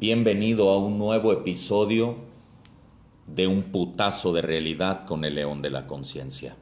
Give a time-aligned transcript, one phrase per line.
[0.00, 2.18] Bienvenido a un nuevo episodio
[3.26, 6.54] de Un putazo de realidad con el león de la conciencia,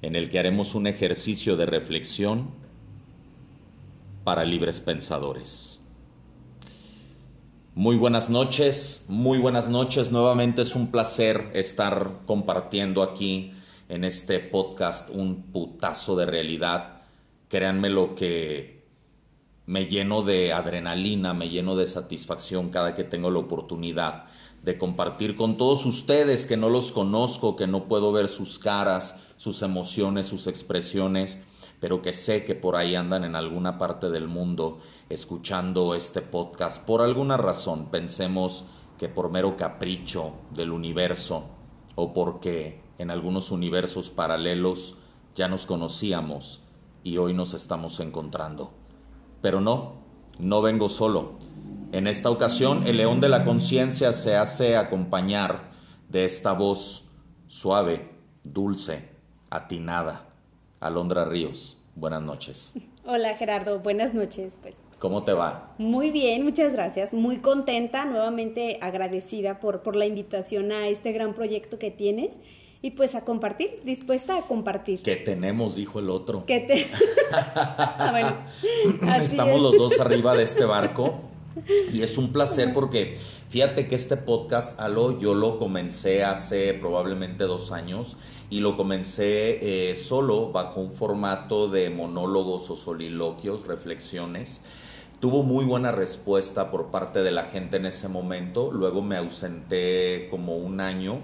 [0.00, 2.52] en el que haremos un ejercicio de reflexión
[4.24, 5.80] para libres pensadores.
[7.74, 10.10] Muy buenas noches, muy buenas noches.
[10.10, 13.52] Nuevamente es un placer estar compartiendo aquí
[13.90, 17.02] en este podcast un putazo de realidad.
[17.50, 18.79] Créanme lo que
[19.66, 24.26] me lleno de adrenalina, me lleno de satisfacción cada que tengo la oportunidad
[24.62, 29.20] de compartir con todos ustedes que no los conozco, que no puedo ver sus caras,
[29.36, 31.42] sus emociones, sus expresiones,
[31.80, 36.84] pero que sé que por ahí andan en alguna parte del mundo escuchando este podcast
[36.84, 37.90] por alguna razón.
[37.90, 38.66] Pensemos
[38.98, 41.44] que por mero capricho del universo
[41.94, 44.96] o porque en algunos universos paralelos
[45.34, 46.60] ya nos conocíamos
[47.02, 48.79] y hoy nos estamos encontrando.
[49.42, 50.02] Pero no,
[50.38, 51.38] no vengo solo.
[51.92, 55.70] En esta ocasión el león de la conciencia se hace acompañar
[56.08, 57.08] de esta voz
[57.48, 58.10] suave,
[58.44, 59.08] dulce,
[59.50, 60.28] atinada.
[60.78, 62.74] Alondra Ríos, buenas noches.
[63.04, 64.58] Hola Gerardo, buenas noches.
[64.62, 64.76] Pues.
[64.98, 65.74] ¿Cómo te va?
[65.78, 67.12] Muy bien, muchas gracias.
[67.12, 72.40] Muy contenta, nuevamente agradecida por, por la invitación a este gran proyecto que tienes
[72.82, 75.02] y pues a compartir, dispuesta a compartir.
[75.02, 76.46] Que tenemos, dijo el otro.
[76.46, 76.86] Que te...
[78.10, 78.36] bueno,
[79.16, 81.20] Estamos los dos arriba de este barco
[81.92, 83.16] y es un placer porque
[83.48, 88.16] fíjate que este podcast, Alo, yo lo comencé hace probablemente dos años
[88.48, 94.62] y lo comencé eh, solo bajo un formato de monólogos o soliloquios, reflexiones.
[95.20, 100.28] Tuvo muy buena respuesta por parte de la gente en ese momento, luego me ausenté
[100.30, 101.20] como un año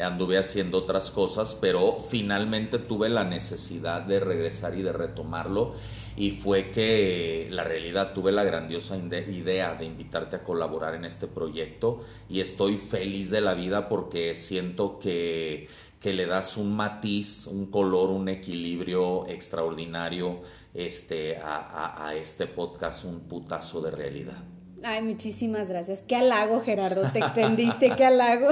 [0.00, 5.74] anduve haciendo otras cosas, pero finalmente tuve la necesidad de regresar y de retomarlo
[6.16, 11.28] y fue que la realidad tuve la grandiosa idea de invitarte a colaborar en este
[11.28, 15.68] proyecto y estoy feliz de la vida porque siento que,
[16.00, 20.42] que le das un matiz, un color, un equilibrio extraordinario
[20.74, 24.57] este, a, a este podcast, un putazo de realidad.
[24.84, 26.02] Ay, muchísimas gracias.
[26.06, 27.10] Qué halago, Gerardo.
[27.12, 28.48] Te extendiste, qué halago.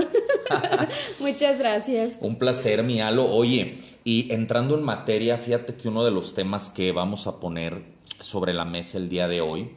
[1.21, 2.17] Muchas gracias.
[2.21, 3.33] Un placer, mi Alo.
[3.33, 7.85] Oye, y entrando en materia, fíjate que uno de los temas que vamos a poner
[8.21, 9.71] sobre la mesa el día de hoy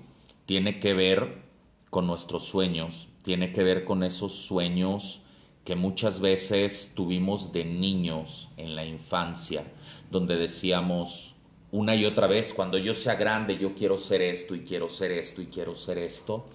[0.46, 1.44] tiene que ver
[1.90, 5.22] con nuestros sueños, tiene que ver con esos sueños
[5.64, 9.64] que muchas veces tuvimos de niños en la infancia,
[10.10, 11.36] donde decíamos,
[11.72, 15.12] una y otra vez, cuando yo sea grande, yo quiero ser esto y quiero ser
[15.12, 16.46] esto y quiero ser esto,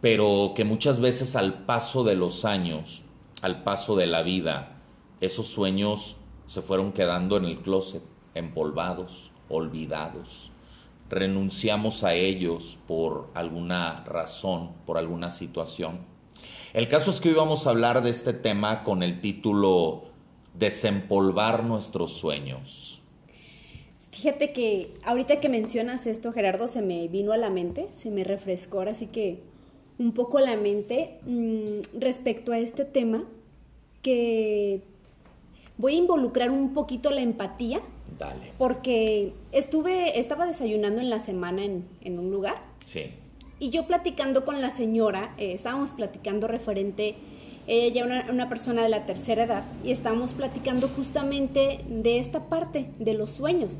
[0.00, 3.02] pero que muchas veces al paso de los años,
[3.40, 4.80] al paso de la vida,
[5.20, 6.16] esos sueños
[6.46, 8.02] se fueron quedando en el closet,
[8.34, 10.50] empolvados, olvidados.
[11.08, 16.00] Renunciamos a ellos por alguna razón, por alguna situación.
[16.72, 20.04] El caso es que hoy vamos a hablar de este tema con el título
[20.54, 23.01] Desempolvar nuestros sueños.
[24.12, 28.24] Fíjate que ahorita que mencionas esto, Gerardo, se me vino a la mente, se me
[28.24, 29.38] refrescó, ahora sí que
[29.98, 33.24] un poco la mente mm, respecto a este tema,
[34.02, 34.82] que
[35.78, 37.80] voy a involucrar un poquito la empatía.
[38.18, 38.52] Dale.
[38.58, 42.56] Porque estuve, estaba desayunando en la semana en, un lugar.
[42.84, 43.12] Sí.
[43.58, 47.14] Y yo platicando con la señora, eh, estábamos platicando referente
[47.66, 52.90] ella una, una persona de la tercera edad y estábamos platicando justamente de esta parte,
[52.98, 53.78] de los sueños,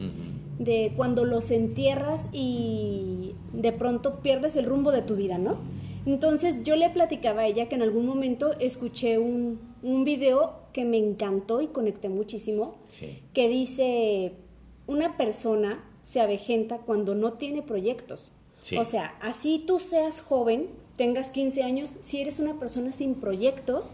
[0.59, 5.59] de cuando los entierras y de pronto pierdes el rumbo de tu vida, ¿no?
[6.07, 10.85] Entonces yo le platicaba a ella que en algún momento escuché un, un video que
[10.85, 12.77] me encantó y conecté muchísimo,
[13.33, 14.33] que dice,
[14.87, 18.33] una persona se avejenta cuando no tiene proyectos.
[18.79, 23.91] O sea, así tú seas joven, tengas 15 años, si eres una persona sin proyectos,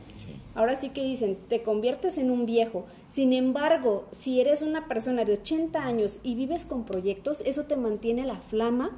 [0.54, 2.84] ahora sí que dicen, te conviertes en un viejo.
[3.08, 7.76] Sin embargo, si eres una persona de 80 años y vives con proyectos, eso te
[7.76, 8.90] mantiene la flama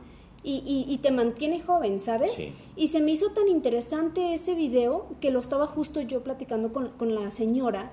[0.42, 2.32] y, te mantiene joven, ¿sabes?
[2.75, 6.90] Y se me hizo tan interesante ese video que lo estaba justo yo platicando con,
[6.90, 7.93] con la señora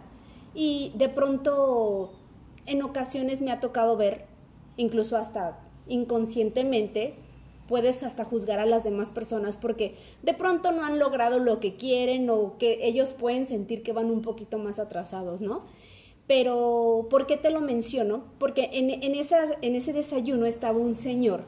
[0.56, 2.14] y de pronto
[2.66, 4.26] en ocasiones me ha tocado ver,
[4.78, 7.16] incluso hasta inconscientemente,
[7.68, 11.76] puedes hasta juzgar a las demás personas porque de pronto no han logrado lo que
[11.76, 15.64] quieren o que ellos pueden sentir que van un poquito más atrasados, ¿no?
[16.28, 18.26] Pero, ¿por qué te lo menciono?
[18.38, 21.46] Porque en, en, esa, en ese desayuno estaba un señor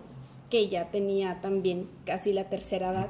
[0.50, 3.10] que ya tenía también casi la tercera edad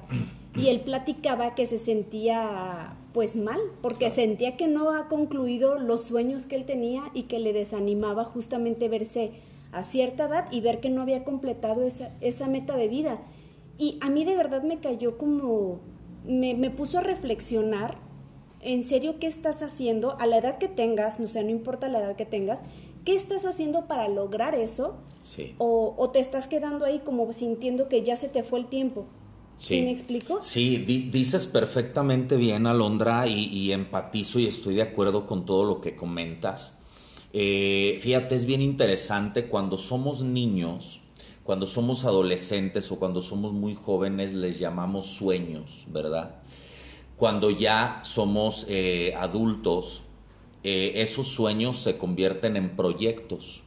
[0.55, 6.03] y él platicaba que se sentía pues mal porque sentía que no ha concluido los
[6.03, 9.31] sueños que él tenía y que le desanimaba justamente verse
[9.71, 13.19] a cierta edad y ver que no había completado esa, esa meta de vida.
[13.77, 15.79] Y a mí de verdad me cayó como,
[16.25, 17.97] me, me puso a reflexionar,
[18.61, 21.19] en serio, ¿qué estás haciendo a la edad que tengas?
[21.19, 22.59] O sea, no importa la edad que tengas,
[23.05, 24.95] ¿qué estás haciendo para lograr eso?
[25.23, 25.55] Sí.
[25.59, 29.05] O, o te estás quedando ahí como sintiendo que ya se te fue el tiempo.
[29.59, 30.41] ¿Sí, me explico?
[30.41, 35.81] Sí, dices perfectamente bien, Alondra, y, y, empatizo y estoy de acuerdo con todo lo
[35.81, 36.78] que comentas.
[37.31, 41.01] Eh, fíjate, es bien interesante cuando somos niños,
[41.43, 46.35] cuando somos adolescentes o cuando somos muy jóvenes, les llamamos sueños, ¿verdad?
[47.17, 50.01] Cuando ya somos eh, adultos,
[50.63, 53.63] eh, esos sueños se convierten en proyectos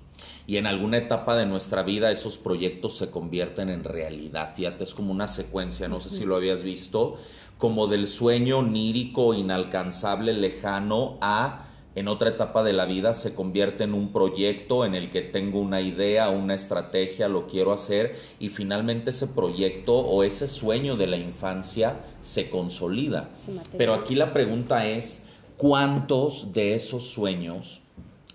[0.46, 4.54] y en alguna etapa de nuestra vida esos proyectos se convierten en realidad.
[4.56, 7.16] Fíjate, es como una secuencia, no sé si lo habías visto,
[7.58, 13.84] como del sueño onírico, inalcanzable, lejano, a en otra etapa de la vida se convierte
[13.84, 18.48] en un proyecto en el que tengo una idea, una estrategia, lo quiero hacer y
[18.48, 23.28] finalmente ese proyecto o ese sueño de la infancia se consolida.
[23.76, 25.24] Pero aquí la pregunta es,
[25.58, 27.82] ¿cuántos de esos sueños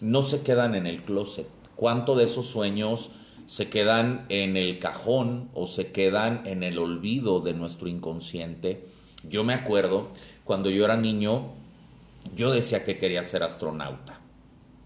[0.02, 1.48] no se quedan en el closet?
[1.76, 3.10] ¿Cuántos de esos sueños
[3.48, 8.86] se quedan en el cajón o se quedan en el olvido de nuestro inconsciente?
[9.28, 10.10] Yo me acuerdo
[10.44, 11.54] cuando yo era niño,
[12.36, 14.22] yo decía que quería ser astronauta.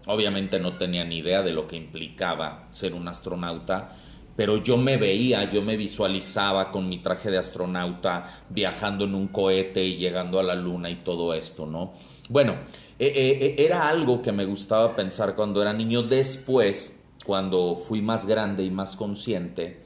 [0.06, 3.96] Obviamente no tenía ni idea de lo que implicaba ser un astronauta,
[4.34, 9.28] pero yo me veía, yo me visualizaba con mi traje de astronauta viajando en un
[9.28, 11.92] cohete y llegando a la luna y todo esto, ¿no?
[12.28, 12.56] Bueno,
[12.98, 16.02] eh, eh, eh, era algo que me gustaba pensar cuando era niño.
[16.02, 19.82] Después, cuando fui más grande y más consciente,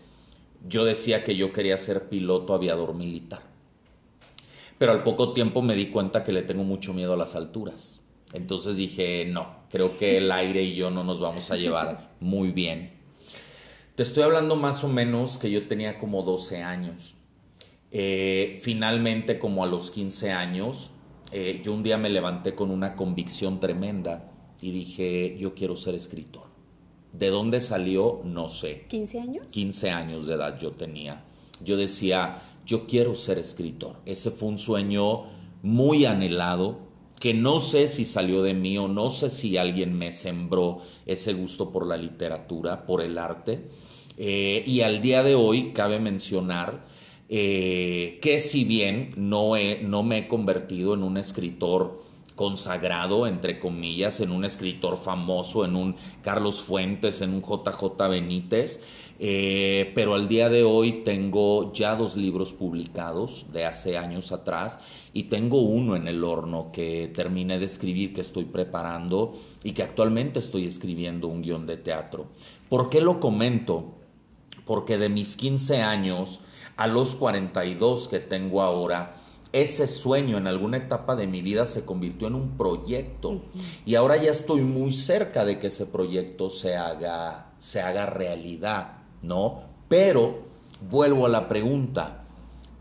[0.67, 3.56] yo decía que yo quería ser piloto aviador militar.
[4.79, 8.03] Pero al poco tiempo me di cuenta que le tengo mucho miedo a las alturas.
[8.33, 12.51] Entonces dije, no, creo que el aire y yo no nos vamos a llevar muy
[12.51, 12.93] bien.
[13.95, 17.15] Te estoy hablando más o menos que yo tenía como 12 años.
[17.91, 20.91] Eh, finalmente, como a los 15 años,
[21.33, 24.31] eh, yo un día me levanté con una convicción tremenda
[24.61, 26.45] y dije, yo quiero ser escritor.
[27.13, 28.21] ¿De dónde salió?
[28.25, 28.87] No sé.
[28.91, 29.53] ¿15 años?
[29.53, 31.25] 15 años de edad yo tenía.
[31.65, 33.97] Yo decía, yo quiero ser escritor.
[34.05, 35.23] Ese fue un sueño
[35.63, 36.81] muy anhelado,
[37.21, 41.33] que no sé si salió de mí o no sé si alguien me sembró ese
[41.33, 43.69] gusto por la literatura, por el arte.
[44.19, 46.85] Eh, y al día de hoy cabe mencionar
[47.29, 49.53] eh, que si bien no,
[49.83, 52.03] no me he convertido en un escritor
[52.37, 58.83] consagrado, entre comillas, en un escritor famoso, en un Carlos Fuentes, en un JJ Benítez,
[59.19, 64.79] eh, pero al día de hoy tengo ya dos libros publicados de hace años atrás
[65.15, 69.33] y tengo uno en el horno que terminé de escribir, que estoy preparando
[69.65, 72.27] y que actualmente estoy escribiendo un guion de teatro.
[72.69, 73.95] ¿Por qué lo comento?
[74.67, 76.41] Porque de mis 15 años
[76.77, 79.17] a los 42 que tengo ahora,
[79.63, 83.41] ese sueño en alguna etapa de mi vida se convirtió en un proyecto
[83.87, 88.99] y ahora ya estoy muy cerca de que ese proyecto se haga, se haga realidad,
[89.23, 89.63] ¿no?
[89.89, 90.41] Pero
[90.91, 92.25] vuelvo a la pregunta,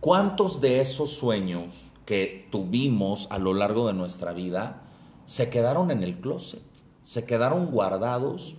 [0.01, 1.73] ¿cuántos de esos sueños
[2.05, 4.81] que tuvimos a lo largo de nuestra vida
[5.25, 6.61] se quedaron en el closet?
[7.05, 8.55] Se quedaron guardados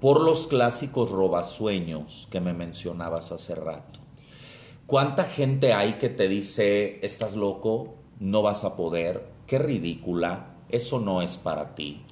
[0.00, 4.05] por los clásicos robasueños que me mencionabas hace rato.
[4.86, 11.00] ¿Cuánta gente hay que te dice, estás loco, no vas a poder, qué ridícula, eso
[11.00, 12.02] no es para ti?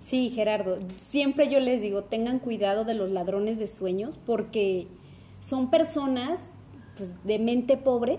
[0.00, 4.86] Sí, Gerardo, siempre yo les digo, tengan cuidado de los ladrones de sueños porque
[5.40, 6.50] son personas
[6.96, 8.18] pues, de mente pobre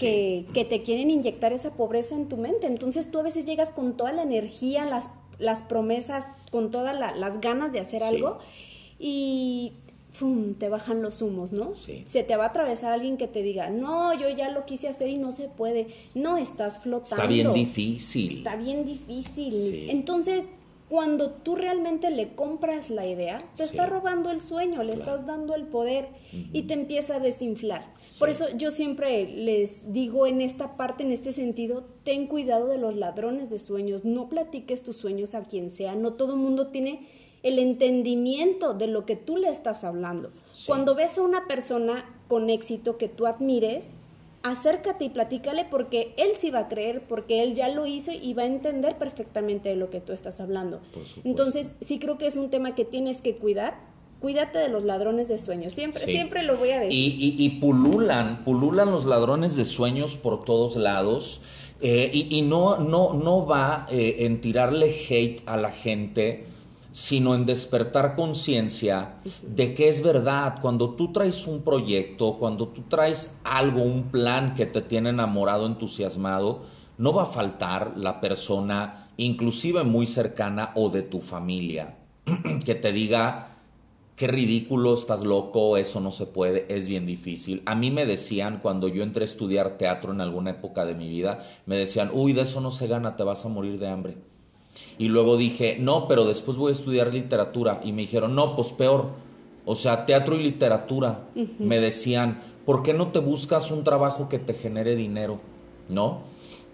[0.00, 2.66] que, que, te quieren inyectar esa pobreza en tu mente.
[2.66, 7.40] Entonces tú a veces llegas con toda la energía, las, las promesas, con todas las
[7.42, 8.38] ganas de hacer algo
[8.98, 9.74] y
[10.14, 10.54] ¡fum!
[10.54, 11.74] te bajan los humos, ¿no?
[11.74, 12.04] Sí.
[12.06, 15.08] Se te va a atravesar alguien que te diga, no, yo ya lo quise hacer
[15.10, 15.88] y no se puede.
[16.14, 17.16] No, estás flotando.
[17.16, 18.38] Está bien difícil.
[18.38, 19.52] Está bien difícil.
[19.52, 19.86] Sí.
[19.90, 20.46] Entonces,
[20.88, 23.70] cuando tú realmente le compras la idea, te Sí.
[23.70, 25.10] está robando el sueño, le Claro.
[25.16, 26.08] estás dando el poder
[26.52, 27.84] y te empieza a desinflar.
[28.06, 28.20] Sí.
[28.20, 32.78] Por eso yo siempre les digo en esta parte, en este sentido, ten cuidado de
[32.78, 36.68] los ladrones de sueños, no platiques tus sueños a quien sea, no todo el mundo
[36.68, 37.08] tiene
[37.44, 40.30] el entendimiento de lo que tú le estás hablando.
[40.52, 40.64] Sí.
[40.66, 43.86] Cuando ves a una persona con éxito que tú admires,
[44.42, 48.34] acércate y platícale porque él sí va a creer, porque él ya lo hizo y
[48.34, 50.80] va a entender perfectamente de lo que tú estás hablando.
[51.24, 53.78] Entonces, sí creo que es un tema que tienes que cuidar.
[54.20, 55.72] Cuídate de los ladrones de sueños.
[55.74, 56.12] Siempre, Sí.
[56.12, 56.98] siempre lo voy a decir.
[56.98, 61.40] Y, y- y pululan, pululan los ladrones de sueños por todos lados.
[61.82, 66.46] eh, y y no, no, no va eh, en tirarle hate a la gente
[66.94, 72.82] sino en despertar conciencia de que es verdad, cuando tú traes un proyecto, cuando tú
[72.82, 76.62] traes algo, un plan que te tiene enamorado, entusiasmado,
[76.96, 81.98] no va a faltar la persona, inclusive muy cercana o de tu familia,
[82.64, 83.58] que te diga,
[84.14, 87.64] qué ridículo, estás loco, eso no se puede, es bien difícil.
[87.66, 91.08] A mí me decían cuando yo entré a estudiar teatro en alguna época de mi
[91.08, 94.33] vida, me decían, uy, de eso no se gana, te vas a morir de hambre.
[94.98, 97.80] Y luego dije, no, pero después voy a estudiar literatura.
[97.84, 99.10] Y me dijeron, no, pues peor.
[99.64, 101.26] O sea, teatro y literatura.
[101.58, 105.40] Me decían, ¿por qué no te buscas un trabajo que te genere dinero?
[105.88, 106.22] ¿No?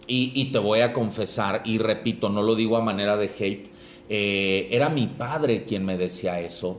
[0.06, 3.70] Y, te voy a confesar, y repito, no lo digo a manera de hate,
[4.08, 6.78] eh, era mi padre quien me decía eso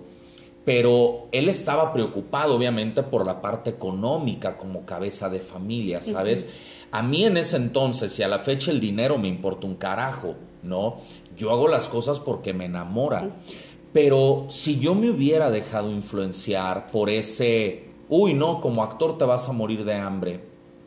[0.66, 6.48] pero él estaba preocupado obviamente por la parte económica como cabeza de familia, ¿sabes?
[6.92, 10.36] A mí en ese entonces y a la fecha el dinero me importa un carajo,
[10.64, 10.98] ¿no?
[11.38, 13.36] Yo hago las cosas porque me enamora.
[13.94, 19.50] Pero si yo me hubiera dejado influenciar por ese, uy, no, como actor te vas
[19.50, 20.40] a morir de hambre,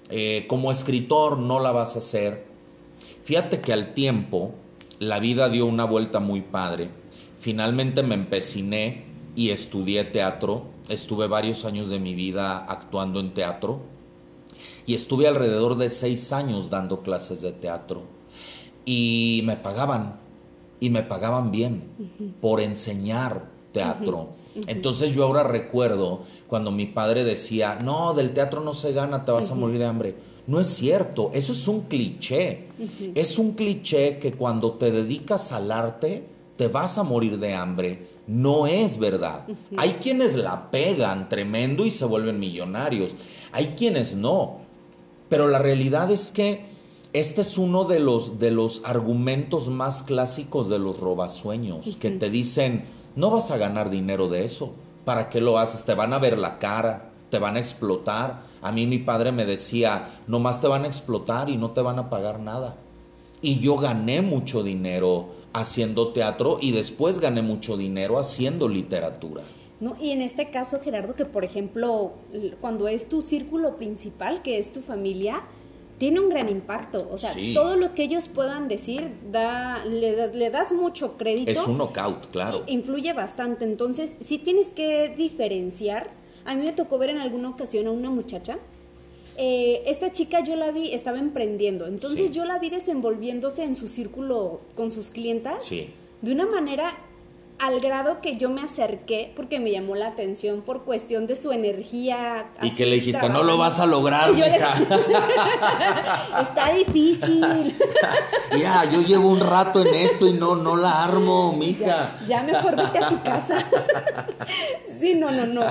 [0.08, 2.46] eh, como escritor no la vas a hacer,
[3.24, 4.52] fíjate que al tiempo
[4.98, 6.88] la vida dio una vuelta muy padre.
[7.38, 9.04] Finalmente me empeciné
[9.36, 10.64] y estudié teatro.
[10.88, 13.80] Estuve varios años de mi vida actuando en teatro
[14.86, 18.13] y estuve alrededor de seis años dando clases de teatro
[18.84, 20.20] y me pagaban
[20.80, 21.84] y me pagaban bien
[22.40, 24.30] por enseñar teatro.
[24.66, 29.32] Entonces yo ahora recuerdo cuando mi padre decía, no, del teatro no se gana, te
[29.32, 30.16] vas a morir de hambre.
[30.46, 32.68] No es cierto, eso es un cliché.
[33.14, 38.14] Es un cliché que cuando te dedicas al arte, te vas a morir de hambre
[38.26, 39.46] no es verdad.
[39.76, 43.14] Hay quienes la pegan tremendo y se vuelven millonarios.
[43.52, 44.60] Hay quienes no.
[45.28, 46.64] Pero la realidad es que
[47.14, 52.28] este es uno de los, de los argumentos más clásicos de los robasueños, que te
[52.28, 54.74] dicen, no vas a ganar dinero de eso.
[55.04, 55.84] ¿Para qué lo haces?
[55.84, 58.42] Te van a ver la cara, te van a explotar.
[58.62, 62.00] A mí mi padre me decía, nomás te van a explotar y no te van
[62.00, 62.76] a pagar nada.
[63.40, 69.44] Y yo gané mucho dinero haciendo teatro y después gané mucho dinero haciendo literatura.
[69.78, 72.14] No, y en este caso, Gerardo, que por ejemplo,
[72.60, 75.42] cuando es tu círculo principal, que es tu familia,
[76.04, 77.08] tiene un gran impacto.
[77.10, 81.50] O sea, todo lo que ellos puedan decir, da, le, das, le das mucho crédito.
[81.50, 82.62] Es un knockout, claro.
[82.66, 83.64] Influye bastante.
[83.64, 86.10] Entonces, sí tienes que diferenciar.
[86.44, 88.58] A mí me tocó ver en alguna ocasión a una muchacha
[89.38, 93.88] eh, esta chica yo la vi, estaba emprendiendo, entonces yo la vi desenvolviéndose en su
[93.88, 96.96] círculo con sus clientas de una manera
[97.58, 101.52] al grado que yo me acerqué porque me llamó la atención por cuestión de su
[101.52, 102.50] energía.
[102.62, 104.74] Y que le dijiste, no lo vas a lograr, mija.
[106.42, 107.74] Está difícil.
[108.58, 112.18] ya, yo llevo un rato en esto y no, no la armo, mija.
[112.20, 113.64] Ya, ya mejor vete a tu casa.
[115.00, 115.62] sí, no, no, no.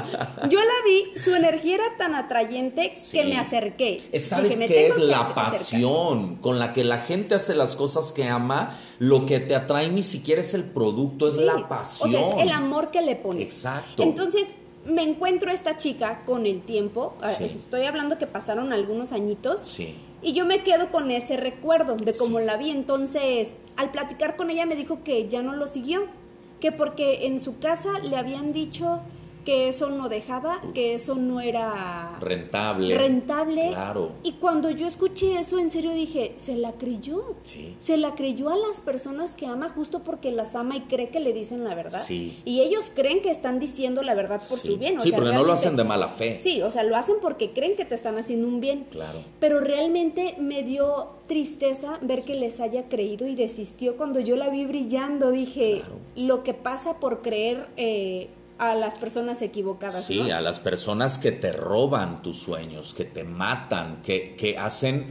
[0.49, 4.01] Yo la vi, su energía era tan atrayente que me acerqué.
[4.19, 8.77] ¿Sabes qué es la pasión con la que la gente hace las cosas que ama?
[8.99, 11.72] Lo que te atrae ni siquiera es el producto, es la pasión.
[11.81, 13.43] O sea, es el amor que le pones.
[13.43, 14.03] Exacto.
[14.03, 14.47] Entonces,
[14.85, 17.15] me encuentro a esta chica con el tiempo.
[17.39, 19.61] Estoy hablando que pasaron algunos añitos.
[19.61, 19.95] Sí.
[20.21, 22.69] Y yo me quedo con ese recuerdo de cómo la vi.
[22.69, 26.07] Entonces, al platicar con ella me dijo que ya no lo siguió.
[26.59, 29.01] Que porque en su casa le habían dicho
[29.43, 32.97] que eso no dejaba, que eso no era rentable.
[32.97, 33.69] Rentable.
[33.69, 34.11] Claro.
[34.23, 37.35] Y cuando yo escuché eso, en serio dije, se la creyó.
[37.43, 37.75] Sí.
[37.79, 41.19] Se la creyó a las personas que ama justo porque las ama y cree que
[41.19, 42.03] le dicen la verdad.
[42.05, 42.41] Sí.
[42.45, 44.99] Y ellos creen que están diciendo la verdad por su bien.
[45.01, 46.39] sí, porque no lo hacen de mala fe.
[46.39, 48.85] Sí, o sea, lo hacen porque creen que te están haciendo un bien.
[48.91, 49.23] Claro.
[49.39, 54.49] Pero realmente me dio tristeza ver que les haya creído y desistió cuando yo la
[54.49, 55.31] vi brillando.
[55.31, 55.81] Dije,
[56.15, 57.67] lo que pasa por creer...
[57.77, 58.29] Eh,
[58.71, 60.03] a las personas equivocadas.
[60.03, 65.07] Sí, a las personas que te roban tus sueños, que te matan, que, que hacen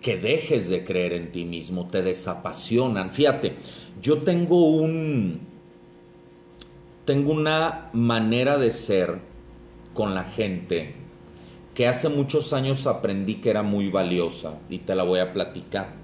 [0.00, 3.10] que dejes de creer en ti mismo, te desapasionan.
[3.10, 3.56] Fíjate,
[4.00, 5.40] yo tengo un...
[7.04, 9.20] Tengo una manera de ser
[9.94, 10.94] con la gente
[11.74, 15.94] que hace muchos años aprendí que era muy valiosa y te la voy a platicar.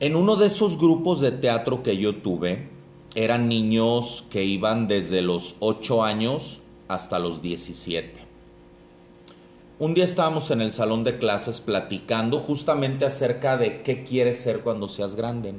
[0.00, 2.73] En uno de esos grupos de teatro que yo tuve,
[3.14, 8.20] eran niños que iban desde los 8 años hasta los 17.
[9.78, 14.60] Un día estábamos en el salón de clases platicando justamente acerca de qué quieres ser
[14.60, 15.54] cuando seas grande.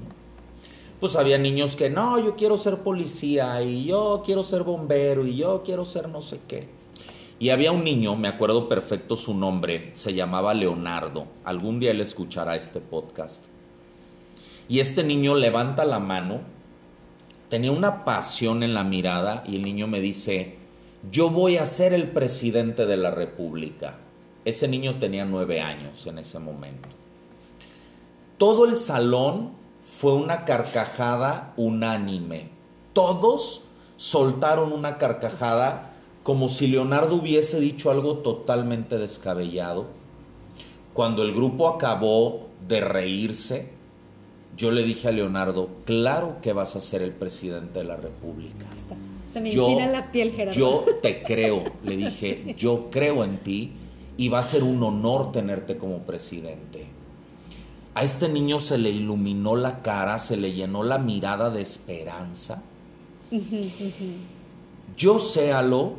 [0.99, 5.35] Pues había niños que no, yo quiero ser policía y yo quiero ser bombero y
[5.35, 6.67] yo quiero ser no sé qué.
[7.39, 11.27] Y había un niño, me acuerdo perfecto su nombre, se llamaba Leonardo.
[11.43, 13.45] Algún día él escuchará este podcast.
[14.67, 16.54] Y este niño levanta la mano
[17.49, 20.57] tenía una pasión en la mirada y el niño me dice,
[21.11, 23.97] yo voy a ser el presidente de la República.
[24.43, 26.89] Ese niño tenía nueve años en ese momento.
[28.37, 29.51] Todo el salón
[29.83, 32.49] fue una carcajada unánime.
[32.93, 33.63] Todos
[33.97, 35.91] soltaron una carcajada
[36.23, 39.85] como si Leonardo hubiese dicho algo totalmente descabellado.
[40.93, 43.74] Cuando el grupo acabó de reírse,
[44.57, 48.65] yo le dije a Leonardo, claro que vas a ser el presidente de la República.
[49.27, 50.57] Se me enchina la piel, Gerardo.
[50.57, 53.73] Yo te creo, le dije, yo creo en ti
[54.17, 56.87] y va a ser un honor tenerte como presidente.
[57.95, 62.61] A este niño se le iluminó la cara, se le llenó la mirada de esperanza.
[64.97, 65.93] Yo sé, Alo,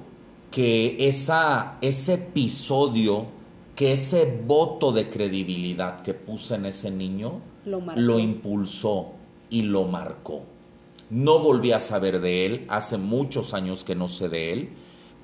[0.50, 3.26] que esa, ese episodio,
[3.74, 9.12] que ese voto de credibilidad que puse en ese niño, lo, impulsó
[9.50, 10.42] y lo marcó.
[11.10, 14.70] No volví a saber de él, hace muchos años que no sé de él,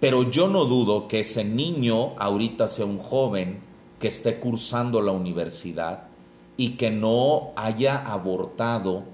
[0.00, 3.60] pero yo no dudo que ese niño ahorita sea un joven
[3.98, 6.08] que esté cursando la universidad
[6.56, 9.04] y que no haya abortado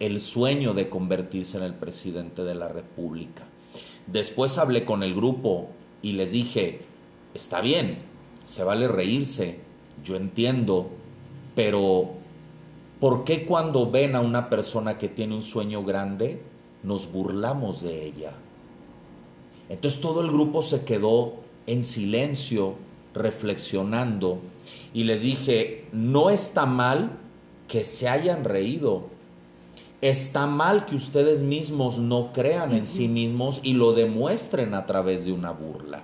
[0.00, 3.44] el sueño de convertirse en el presidente de la República.
[4.06, 5.68] Después hablé con el grupo
[6.00, 6.80] y les dije,
[7.34, 7.98] está bien,
[8.44, 9.60] se vale reírse,
[10.02, 10.88] yo entiendo,
[11.54, 12.17] pero
[13.00, 16.42] ¿por qué cuando ven a una persona que tiene un sueño grande,
[16.82, 18.32] nos burlamos de ella?
[19.68, 21.34] Entonces todo el grupo se quedó
[21.66, 22.74] en silencio,
[23.14, 24.40] reflexionando,
[24.94, 27.18] y les dije, no está mal
[27.66, 29.08] que se hayan reído,
[30.00, 35.24] está mal que ustedes mismos no crean en sí mismos y lo demuestren a través
[35.24, 36.02] de una burla.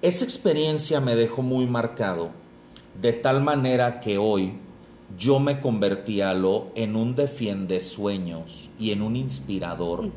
[0.00, 2.30] Esa experiencia me dejó muy marcado,
[3.00, 4.54] de tal manera que hoy
[5.16, 10.10] yo me convertí a lo en un defiende sueños y en un inspirador.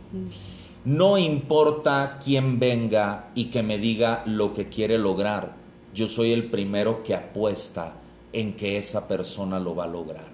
[0.83, 5.55] No importa quién venga y que me diga lo que quiere lograr,
[5.93, 7.95] yo soy el primero que apuesta
[8.33, 10.31] en que esa persona lo va a lograr.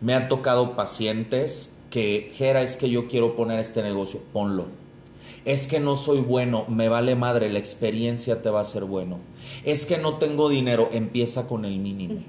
[0.00, 4.66] Me han tocado pacientes que, Jera, es que yo quiero poner este negocio, ponlo.
[5.44, 9.18] Es que no soy bueno, me vale madre, la experiencia te va a ser bueno.
[9.64, 12.22] Es que no tengo dinero, empieza con el mínimo.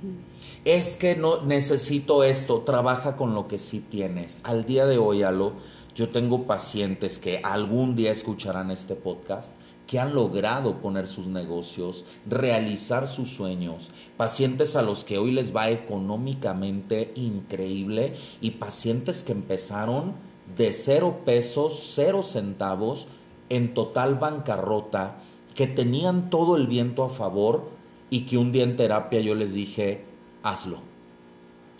[0.65, 4.39] Es que no necesito esto, trabaja con lo que sí tienes.
[4.41, 5.53] Al día de hoy, Alo,
[5.93, 9.53] yo tengo pacientes que algún día escucharán este podcast
[9.85, 15.55] que han logrado poner sus negocios, realizar sus sueños, pacientes a los que hoy les
[15.55, 20.13] va económicamente increíble y pacientes que empezaron
[20.57, 23.05] de cero pesos, cero centavos,
[23.49, 25.17] en total bancarrota,
[25.53, 27.69] que tenían todo el viento a favor
[28.09, 30.04] y que un día en terapia yo les dije,
[30.45, 30.79] hazlo,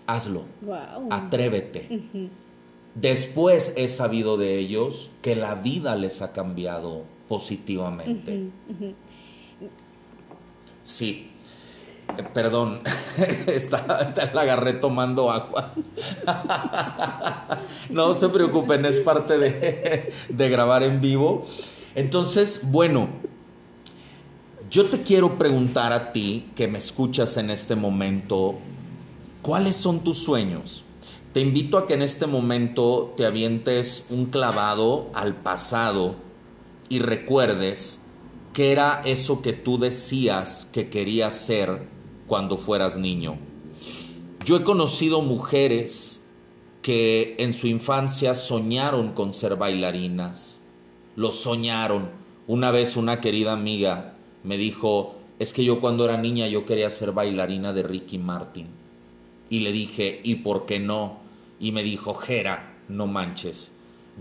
[0.08, 0.46] hazlo,
[1.12, 1.88] atrévete.
[2.96, 8.50] Después he sabido de ellos que la vida les ha cambiado positivamente.
[10.82, 11.32] Sí,
[12.18, 12.82] eh, perdón,
[13.48, 15.74] está, la agarré tomando agua.
[17.90, 21.46] no se preocupen, es parte de, de grabar en vivo.
[21.96, 23.10] Entonces, bueno,
[24.76, 28.56] yo te quiero preguntar a ti que me escuchas en este momento,
[29.42, 30.84] ¿cuáles son tus sueños?
[31.32, 36.18] Te invito a que en este momento te avientes un clavado al pasado
[36.90, 38.02] y recuerdes
[38.52, 41.88] qué era eso que tú decías que querías ser
[42.28, 43.38] cuando fueras niño.
[44.44, 46.26] Yo he conocido mujeres
[46.82, 50.64] que en su infancia soñaron con ser bailarinas,
[51.16, 52.10] lo soñaron.
[52.46, 54.15] Una vez una querida amiga
[54.46, 58.68] me dijo, es que yo cuando era niña yo quería ser bailarina de Ricky Martin.
[59.50, 61.26] Y le dije, ¿y por qué no?
[61.60, 63.72] y me dijo, Jera, no manches,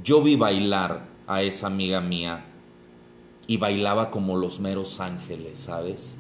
[0.03, 2.45] yo vi bailar a esa amiga mía
[3.47, 6.19] y bailaba como los meros ángeles, ¿sabes?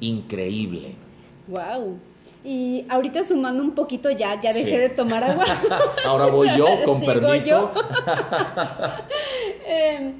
[0.00, 0.96] Increíble.
[1.48, 1.98] Wow.
[2.44, 5.44] Y ahorita sumando un poquito ya, ya dejé de tomar agua.
[6.06, 7.70] Ahora voy yo, con permiso.
[9.66, 10.14] Em,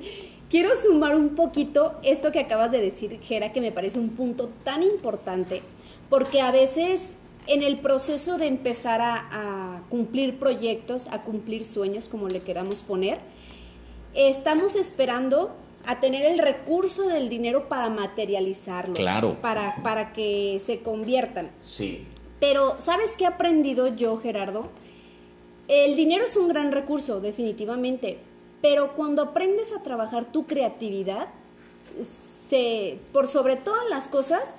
[0.50, 4.50] quiero sumar un poquito esto que acabas de decir, Jera, que me parece un punto
[4.64, 5.62] tan importante,
[6.09, 7.14] porque a veces
[7.46, 13.18] en el proceso de empezar a, cumplir proyectos, a cumplir sueños, como le queramos poner,
[14.14, 15.54] estamos esperando
[15.87, 18.98] a tener el recurso del dinero para materializarlos.
[18.98, 19.37] Claro.
[19.42, 21.50] Para, para que se conviertan.
[21.62, 22.07] Sí.
[22.40, 24.70] Pero, ¿sabes qué he aprendido yo, Gerardo?
[25.68, 28.18] El dinero es un gran recurso, definitivamente.
[28.64, 31.29] Pero cuando aprendes a trabajar tu creatividad,
[32.48, 34.57] se, por sobre todas las cosas,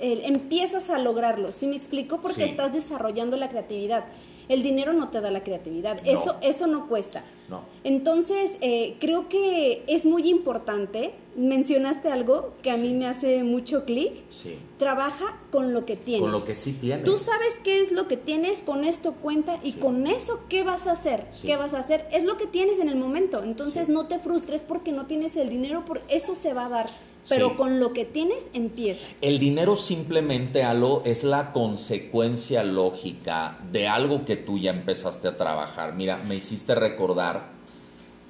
[0.00, 1.50] empiezas a lograrlo.
[1.50, 2.20] ¿Sí me explico?
[2.20, 4.04] Porque estás desarrollando la creatividad.
[4.48, 6.08] El dinero no te da la creatividad, No.
[6.12, 7.24] eso, eso no cuesta.
[7.48, 7.62] No.
[7.82, 13.84] Entonces, eh, creo que es muy importante, mencionaste algo que a mí me hace mucho
[13.84, 14.58] clic, Sí.
[14.76, 16.22] trabaja con lo que tienes.
[16.22, 17.04] Con lo que sí tienes.
[17.04, 19.78] Tú sabes qué es lo que tienes, con esto cuenta y Sí.
[19.78, 21.26] con eso, ¿qué vas a hacer?
[21.30, 21.46] Sí.
[21.46, 22.06] ¿Qué vas a hacer?
[22.12, 23.42] Es lo que tienes en el momento.
[23.44, 26.90] Entonces no te frustres porque no tienes el dinero, por eso se va a dar.
[27.28, 29.06] Pero con lo que tienes, empieza.
[29.20, 35.36] El dinero simplemente, Alo, es la consecuencia lógica de algo que tú ya empezaste a
[35.36, 35.94] trabajar.
[35.94, 37.48] Mira, me hiciste recordar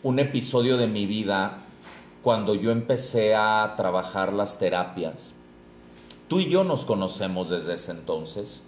[0.02, 1.64] un episodio de mi vida
[2.22, 5.34] cuando yo empecé a trabajar las terapias.
[6.28, 8.64] Tú y yo nos conocemos desde ese entonces.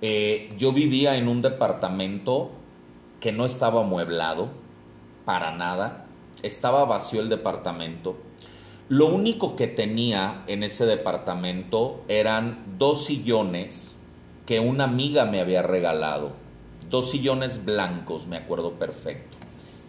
[0.00, 2.50] Eh, yo vivía en un departamento
[3.20, 4.48] que no estaba amueblado
[5.24, 6.06] para nada.
[6.42, 8.16] Estaba vacío el departamento.
[8.88, 13.96] Lo único que tenía en ese departamento eran dos sillones
[14.44, 16.32] que una amiga me había regalado.
[16.90, 19.38] Dos sillones blancos, me acuerdo perfecto.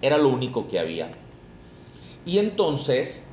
[0.02, 1.12] Era lo único que había.
[2.26, 3.24] Y entonces,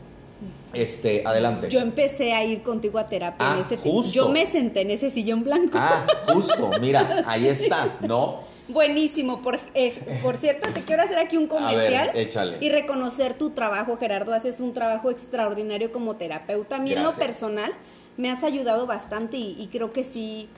[0.72, 1.68] este, adelante.
[1.68, 4.12] Yo empecé a ir contigo a terapia Ah, en ese ti- justo.
[4.12, 5.78] Yo me senté en ese sillón blanco.
[5.80, 8.40] Ah, justo, mira, ahí está, ¿no?
[8.68, 9.42] Buenísimo.
[9.42, 12.12] Por, eh, por cierto, te quiero hacer aquí un comercial.
[12.14, 12.58] échale.
[12.60, 14.32] Y reconocer tu trabajo, Gerardo.
[14.32, 16.76] Haces un trabajo extraordinario como terapeuta.
[16.76, 17.72] A mí en lo personal
[18.16, 20.48] me has ayudado bastante y, y creo que sí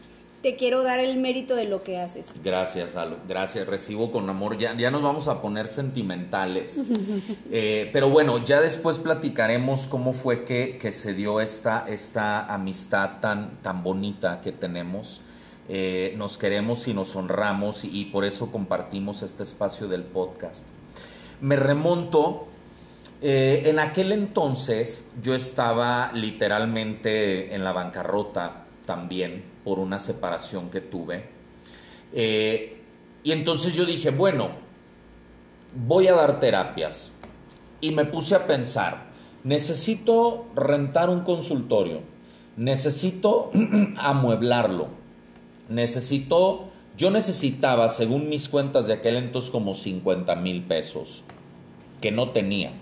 [0.42, 2.32] te quiero dar el mérito de lo que haces.
[2.42, 3.16] Gracias, Alo.
[3.28, 4.58] Gracias, recibo con amor.
[4.58, 6.82] Ya, ya nos vamos a poner sentimentales.
[7.54, 13.20] Eh, pero bueno, ya después platicaremos cómo fue que, que se dio esta, esta amistad
[13.20, 15.20] tan, tan bonita que tenemos.
[15.68, 20.66] Eh, nos queremos y nos honramos y, y por eso compartimos este espacio del podcast.
[21.40, 22.46] Me remonto,
[23.20, 30.80] eh, en aquel entonces yo estaba literalmente en la bancarrota también por una separación que
[30.80, 31.24] tuve.
[32.12, 32.78] Eh,
[33.22, 34.50] y entonces yo dije, bueno,
[35.74, 37.12] voy a dar terapias.
[37.80, 39.10] Y me puse a pensar,
[39.42, 42.00] necesito rentar un consultorio,
[42.56, 43.50] necesito
[43.96, 44.88] amueblarlo,
[45.68, 51.24] necesito, yo necesitaba, según mis cuentas de aquel entonces, como 50 mil pesos,
[52.00, 52.72] que no tenía.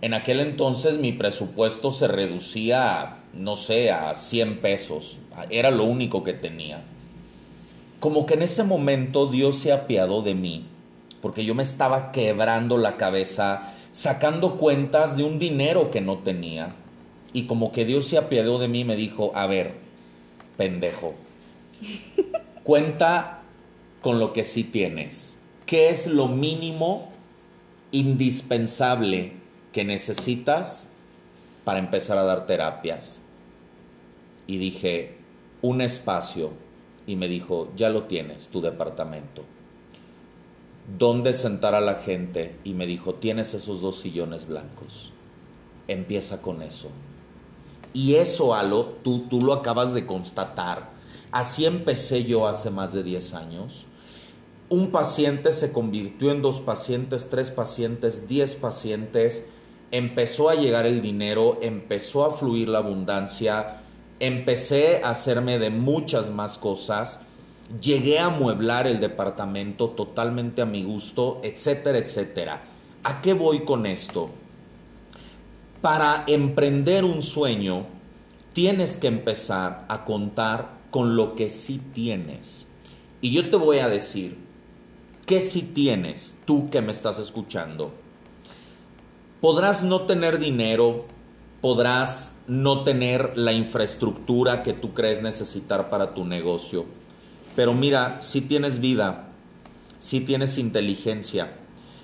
[0.00, 5.18] En aquel entonces mi presupuesto se reducía, no sé, a 100 pesos.
[5.50, 6.82] Era lo único que tenía.
[8.00, 10.66] Como que en ese momento Dios se apiadó de mí,
[11.20, 16.68] porque yo me estaba quebrando la cabeza, sacando cuentas de un dinero que no tenía.
[17.32, 19.74] Y como que Dios se apiadó de mí y me dijo, a ver,
[20.56, 21.14] pendejo,
[22.62, 23.42] cuenta
[24.00, 25.38] con lo que sí tienes.
[25.66, 27.10] ¿Qué es lo mínimo
[27.90, 29.32] indispensable
[29.72, 30.88] que necesitas
[31.64, 33.22] para empezar a dar terapias?
[34.46, 35.17] Y dije,
[35.62, 36.50] un espacio.
[37.06, 39.42] Y me dijo, ya lo tienes, tu departamento.
[40.98, 42.56] ¿Dónde sentar a la gente?
[42.64, 45.12] Y me dijo, tienes esos dos sillones blancos.
[45.86, 46.90] Empieza con eso.
[47.92, 50.90] Y eso, Alo, tú, tú lo acabas de constatar.
[51.30, 53.86] Así empecé yo hace más de 10 años.
[54.70, 59.48] Un paciente se convirtió en dos pacientes, tres pacientes, diez pacientes.
[59.90, 63.82] Empezó a llegar el dinero, empezó a fluir la abundancia,
[64.20, 67.20] empecé a hacerme de muchas más cosas.
[67.80, 72.62] Llegué a amueblar el departamento totalmente a mi gusto, etcétera, etcétera.
[73.04, 74.30] ¿A qué voy con esto?
[75.80, 77.86] Para emprender un sueño,
[78.52, 82.66] tienes que empezar a contar con lo que sí tienes.
[83.20, 84.38] Y yo te voy a decir,
[85.26, 87.92] ¿qué sí tienes tú que me estás escuchando?
[89.40, 91.04] Podrás no tener dinero,
[91.60, 96.86] podrás no tener la infraestructura que tú crees necesitar para tu negocio,
[97.56, 99.28] pero mira, si tienes vida,
[99.98, 101.56] si tienes inteligencia,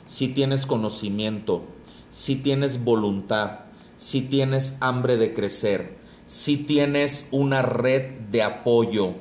[0.06, 1.64] si tienes conocimiento,
[2.10, 3.60] si tienes voluntad,
[3.96, 9.14] si tienes hambre de crecer, si tienes una red de apoyo,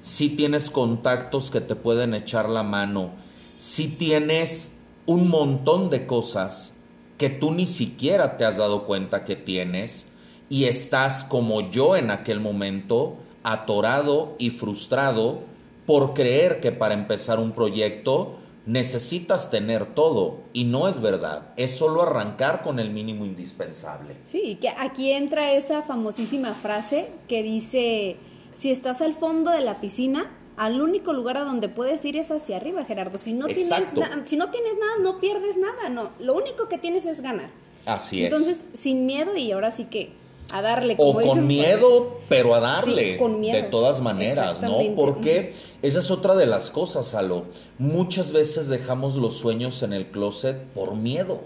[0.00, 3.12] si tienes contactos que te pueden echar la mano,
[3.56, 4.72] si tienes
[5.06, 6.77] un montón de cosas
[7.18, 10.06] que tú ni siquiera te has dado cuenta que tienes
[10.48, 15.40] y estás como yo en aquel momento, atorado y frustrado
[15.84, 21.74] por creer que para empezar un proyecto necesitas tener todo y no es verdad, es
[21.76, 24.14] solo arrancar con el mínimo indispensable.
[24.24, 28.16] Sí, que aquí entra esa famosísima frase que dice,
[28.54, 32.30] si estás al fondo de la piscina, al único lugar a donde puedes ir es
[32.30, 33.16] hacia arriba, Gerardo.
[33.18, 34.00] Si no, tienes, Exacto.
[34.00, 36.10] na- si no tienes nada, no pierdes nada, no.
[36.18, 37.50] Lo único que tienes es ganar.
[37.86, 38.32] Así es.
[38.32, 40.10] Entonces, sin miedo y ahora sí que
[40.52, 40.94] a darle.
[40.98, 43.12] O como dicen con miedo, pero a darle.
[43.12, 43.56] Sí, con miedo.
[43.56, 44.78] De todas maneras, ¿no?
[44.96, 47.44] Porque esa es otra de las cosas, Alo.
[47.78, 51.40] Muchas veces dejamos los sueños en el closet por miedo.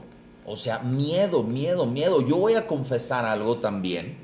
[0.46, 2.26] O sea, miedo, miedo, miedo.
[2.26, 4.16] Yo voy a confesar algo también.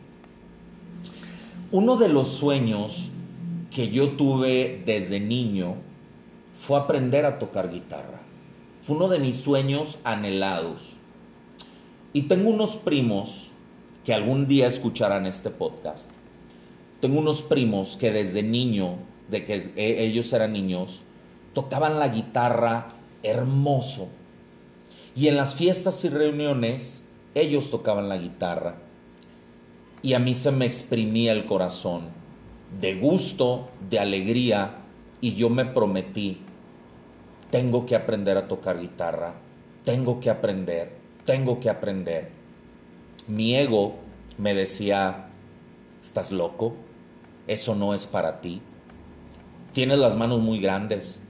[1.71, 3.09] Uno de los sueños
[3.79, 5.77] que yo tuve desde niño
[6.57, 8.19] fue aprender a tocar guitarra.
[8.83, 10.97] Fue uno de mis sueños anhelados.
[12.13, 13.51] Y tengo unos primos
[14.05, 16.11] que algún día escucharán este podcast.
[16.99, 18.97] Tengo unos primos que desde niño,
[19.31, 21.03] de que e- ellos eran niños,
[21.55, 22.89] tocaban la guitarra
[23.23, 24.09] hermoso.
[25.15, 27.05] Y en las fiestas y reuniones,
[27.37, 28.75] ellos tocaban la guitarra.
[30.03, 32.18] Y a mí se me exprimía el corazón
[32.81, 34.77] de gusto, de alegría,
[35.21, 36.39] y yo me prometí,
[37.51, 39.35] tengo que aprender a tocar guitarra,
[39.85, 40.93] tengo que aprender,
[41.25, 42.31] tengo que aprender.
[43.27, 43.97] Mi ego
[44.37, 45.29] me decía,
[46.03, 46.75] ¿estás loco?
[47.47, 48.61] Eso no es para ti.
[49.73, 51.21] Tienes las manos muy grandes,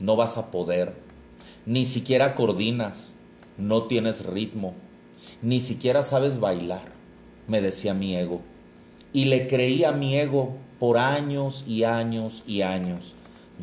[0.00, 0.94] no vas a poder.
[1.66, 3.14] Ni siquiera coordinas,
[3.58, 4.74] no tienes ritmo,
[5.42, 6.92] ni siquiera sabes bailar,
[7.48, 8.40] me decía mi ego.
[9.12, 13.14] Y le creí a mi ego por años y años y años.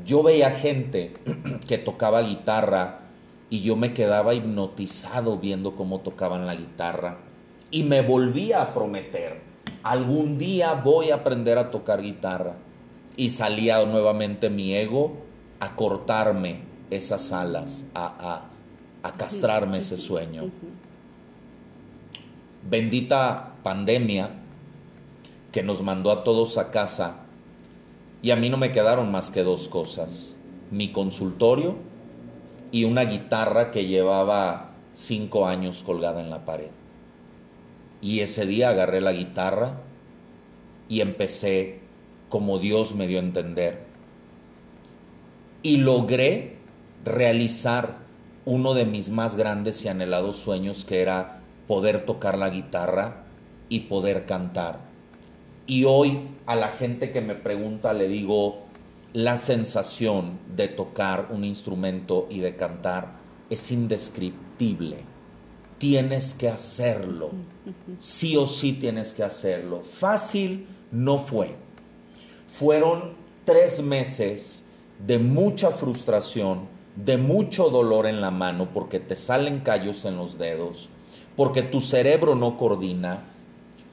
[0.06, 1.14] Yo veía gente
[1.68, 3.00] que tocaba guitarra
[3.50, 7.18] y yo me quedaba hipnotizado viendo cómo tocaban la guitarra.
[7.70, 9.42] Y me volvía a prometer,
[9.84, 12.56] algún día voy a aprender a tocar guitarra.
[13.18, 15.18] Y salía nuevamente mi ego
[15.60, 18.06] a cortarme esas alas, a,
[19.04, 20.50] a, a castrarme ese sueño.
[22.70, 24.41] Bendita pandemia
[25.52, 27.18] que nos mandó a todos a casa
[28.22, 30.38] y a mí no me quedaron más que dos cosas,
[30.70, 31.76] mi consultorio
[32.72, 36.72] y una guitarra que llevaba cinco años colgada en la pared.
[38.02, 39.82] Y ese día agarré la guitarra
[40.88, 41.80] y empecé
[42.30, 43.84] como Dios me dio a entender.
[45.64, 46.58] Y logré
[47.04, 47.98] realizar
[48.46, 53.24] uno de mis más grandes y anhelados sueños que era poder tocar la guitarra
[53.70, 54.91] y poder cantar.
[55.68, 58.64] Y hoy a la gente que me pregunta le digo,
[59.14, 63.14] la sensación de tocar un instrumento y de cantar
[63.50, 65.04] es indescriptible.
[65.78, 67.32] Tienes que hacerlo.
[68.00, 69.82] Sí o sí tienes que hacerlo.
[69.82, 71.56] Fácil no fue.
[72.48, 73.14] Fueron
[73.46, 74.64] tres meses
[75.06, 80.38] de mucha frustración, de mucho dolor en la mano porque te salen callos en los
[80.38, 80.90] dedos,
[81.36, 83.24] porque tu cerebro no coordina.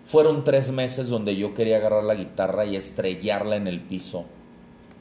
[0.09, 4.25] Fueron tres meses donde yo quería agarrar la guitarra y estrellarla en el piso,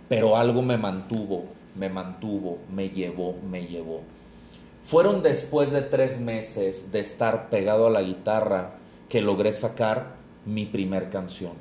[0.09, 1.45] pero algo me mantuvo,
[1.77, 4.01] me mantuvo, me llevó, me llevó.
[4.83, 8.73] Fueron después de tres meses de estar pegado a la guitarra
[9.07, 11.53] que logré sacar mi primer canción.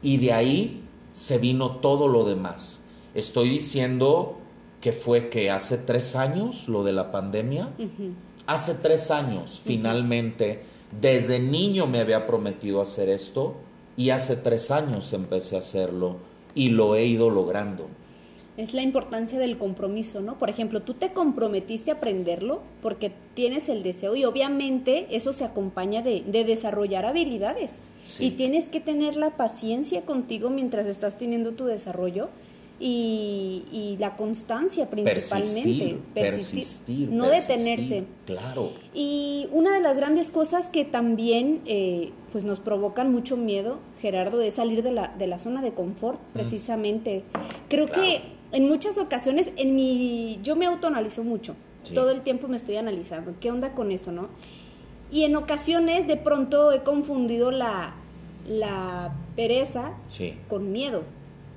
[0.00, 2.80] Y de ahí se vino todo lo demás.
[3.14, 4.38] Estoy diciendo
[4.80, 7.68] que fue que hace tres años lo de la pandemia.
[8.46, 10.62] Hace tres años, finalmente,
[11.00, 13.54] desde niño me había prometido hacer esto
[13.96, 16.16] y hace tres años empecé a hacerlo
[16.54, 17.88] y lo he ido logrando.
[18.56, 20.38] Es la importancia del compromiso, ¿no?
[20.38, 25.44] Por ejemplo, tú te comprometiste a aprenderlo porque tienes el deseo y obviamente eso se
[25.44, 27.74] acompaña de, de desarrollar habilidades.
[28.02, 28.26] Sí.
[28.26, 32.30] Y tienes que tener la paciencia contigo mientras estás teniendo tu desarrollo
[32.78, 35.62] y, y la constancia principalmente.
[35.62, 38.04] Persistir, persistir, no persistir, detenerse.
[38.26, 38.72] Claro.
[38.94, 44.40] Y una de las grandes cosas que también eh, pues nos provocan mucho miedo, Gerardo,
[44.42, 47.24] es salir de la, de la zona de confort, precisamente.
[47.68, 48.02] Creo Claro.
[48.02, 48.20] que
[48.52, 51.56] en muchas ocasiones, en mi, yo me autoanalizo mucho.
[51.82, 51.94] Sí.
[51.94, 53.34] Todo el tiempo me estoy analizando.
[53.40, 54.28] ¿Qué onda con esto, no?
[55.10, 57.94] Y en ocasiones de pronto he confundido la,
[58.48, 61.04] la pereza Sí, con miedo.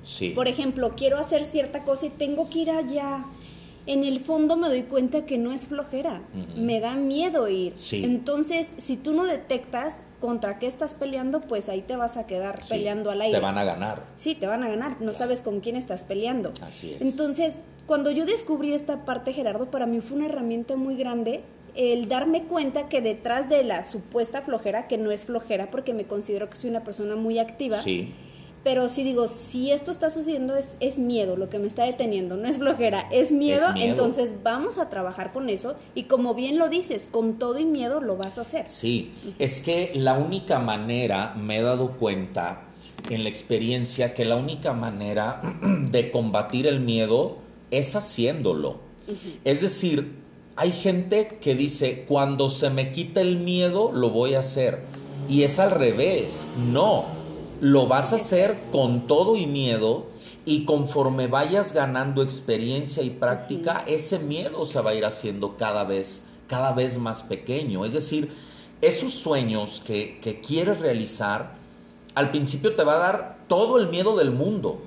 [0.02, 0.30] Sí.
[0.30, 3.24] Por ejemplo, quiero hacer cierta cosa y tengo que ir allá.
[3.86, 6.20] En el fondo me doy cuenta que no es flojera,
[6.54, 7.72] me da miedo ir.
[7.76, 8.04] Sí.
[8.04, 12.60] Entonces, si tú no detectas contra qué estás peleando, pues ahí te vas a quedar
[12.62, 13.38] Sí, peleando al aire.
[13.38, 14.04] Te van a ganar.
[14.16, 15.12] Sí, te van a ganar, no Claro.
[15.14, 16.52] sabes con quién estás peleando.
[16.60, 17.00] Así es.
[17.00, 21.40] Entonces, cuando yo descubrí esta parte, Gerardo, para mí fue una herramienta muy grande
[21.74, 26.04] el darme cuenta que detrás de la supuesta flojera, que no es flojera porque me
[26.04, 28.12] considero que soy una persona muy activa, Sí,
[28.62, 32.36] pero si digo, si esto está sucediendo es, es miedo lo que me está deteniendo,
[32.36, 33.90] no es flojera, es miedo, Es miedo.
[33.90, 38.00] entonces vamos a trabajar con eso y como bien lo dices, con todo y miedo
[38.00, 38.68] lo vas a hacer.
[38.68, 39.12] sí.
[39.38, 42.62] Es que la única manera, me he dado cuenta
[43.08, 45.40] en la experiencia, que la única manera
[45.90, 47.38] de combatir el miedo
[47.70, 48.78] es haciéndolo.
[49.44, 50.12] Es decir,
[50.56, 54.82] hay gente que dice, cuando se me quita el miedo, lo voy a hacer.
[55.28, 57.06] Y es al revés, no,
[57.60, 60.06] lo vas a hacer con todo y miedo
[60.44, 65.84] y conforme vayas ganando experiencia y práctica, ese miedo se va a ir haciendo cada
[65.84, 67.84] vez, cada vez más pequeño.
[67.84, 68.32] Es decir,
[68.80, 71.54] esos sueños que, que quieres realizar,
[72.14, 74.80] al principio te va a dar todo el miedo del mundo.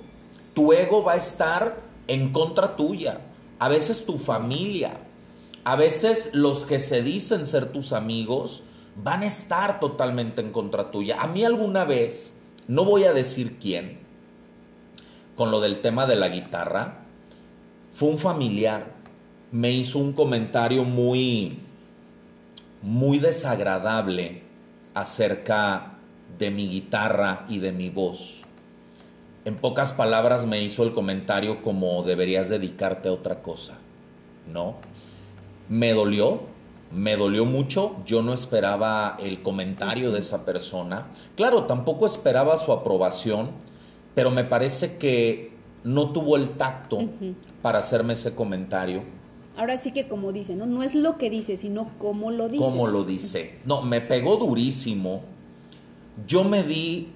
[0.56, 3.22] Tu ego va a estar en contra tuya.
[3.60, 5.00] A veces tu familia,
[5.64, 8.64] a veces los que se dicen ser tus amigos,
[9.02, 11.22] van a estar totalmente en contra tuya.
[11.22, 12.33] A mí alguna vez,
[12.68, 14.00] no voy a decir quién,
[15.36, 17.00] con lo del tema de la guitarra,
[17.94, 18.94] fue un familiar,
[19.52, 21.60] me hizo un comentario muy,
[22.82, 24.42] muy desagradable
[24.94, 25.94] acerca
[26.38, 28.44] de mi guitarra y de mi voz.
[29.46, 33.78] En pocas palabras me hizo el comentario como deberías dedicarte a otra cosa,
[34.52, 34.78] ¿no?
[35.68, 36.53] Me dolió,
[36.94, 41.08] me dolió mucho, yo no esperaba el comentario de esa persona.
[41.36, 43.52] Claro, tampoco esperaba su aprobación,
[44.16, 45.52] pero me parece que
[45.84, 47.00] no tuvo el tacto
[47.62, 49.04] para hacerme ese comentario.
[49.58, 50.66] Ahora sí que como dice, ¿no?
[50.66, 52.64] No es lo que dice, sino cómo lo dice.
[52.64, 53.60] Cómo lo dice.
[53.66, 55.22] No, me pegó durísimo.
[56.28, 57.10] Yo me di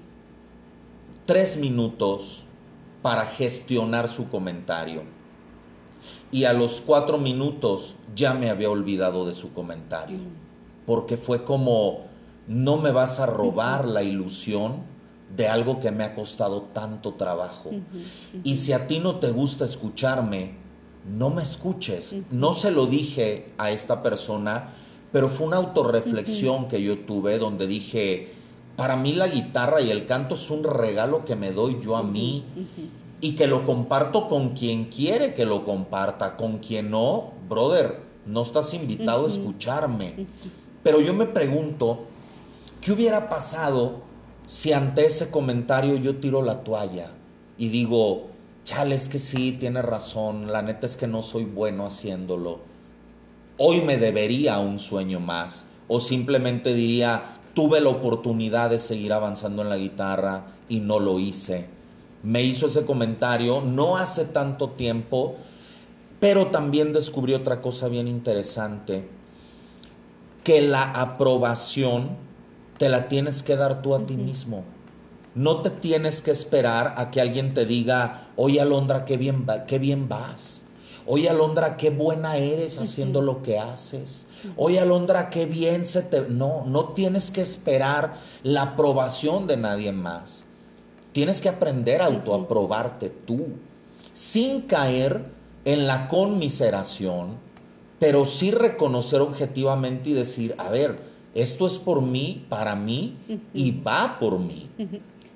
[1.25, 2.43] tres minutos
[3.01, 5.03] para gestionar su comentario.
[6.31, 10.19] Y a los cuatro minutos ya me había olvidado de su comentario.
[10.85, 12.05] Porque fue como,
[12.47, 14.83] no me vas a robar la ilusión
[15.35, 17.71] de algo que me ha costado tanto trabajo.
[18.43, 20.55] Y si a ti no te gusta escucharme,
[21.07, 22.15] no me escuches.
[22.31, 24.73] No se lo dije a esta persona,
[25.11, 28.33] pero fue una autorreflexión que yo tuve donde dije,
[28.75, 32.03] para mí la guitarra y el canto es un regalo que me doy yo a
[32.03, 32.45] mí
[33.19, 38.41] y que lo comparto con quien quiere que lo comparta, con quien no, brother, no
[38.41, 40.27] estás invitado a escucharme.
[40.83, 42.01] Pero yo me pregunto,
[42.81, 44.01] ¿qué hubiera pasado
[44.47, 47.11] si ante ese comentario yo tiro la toalla
[47.57, 48.27] y digo,
[48.63, 52.59] chale, es que sí, tiene razón, la neta es que no soy bueno haciéndolo,
[53.57, 59.63] hoy me debería un sueño más, o simplemente diría, tuve la oportunidad de seguir avanzando
[59.63, 61.76] en la guitarra y no lo hice.
[62.23, 65.35] Me hizo ese comentario no hace tanto tiempo,
[66.19, 69.07] pero también descubrí otra cosa bien interesante,
[70.43, 72.17] que la aprobación
[72.77, 74.63] te la tienes que dar tú a ti mismo.
[75.35, 79.77] No te tienes que esperar a que alguien te diga, oye Alondra, qué bien, qué
[79.77, 80.63] bien vas.
[81.05, 84.25] Oye Alondra, qué buena eres haciendo lo que haces.
[84.57, 86.27] Oye Alondra, qué bien se te...
[86.27, 90.46] No, no tienes que esperar la aprobación de nadie más.
[91.17, 93.47] Tienes que aprender a autoaprobarte tú,
[94.13, 95.23] sin caer
[95.65, 97.37] en la conmiseración,
[97.97, 100.99] pero sí reconocer objetivamente y decir, a ver,
[101.33, 103.17] esto es por mí, para mí
[103.51, 104.69] y va por mí.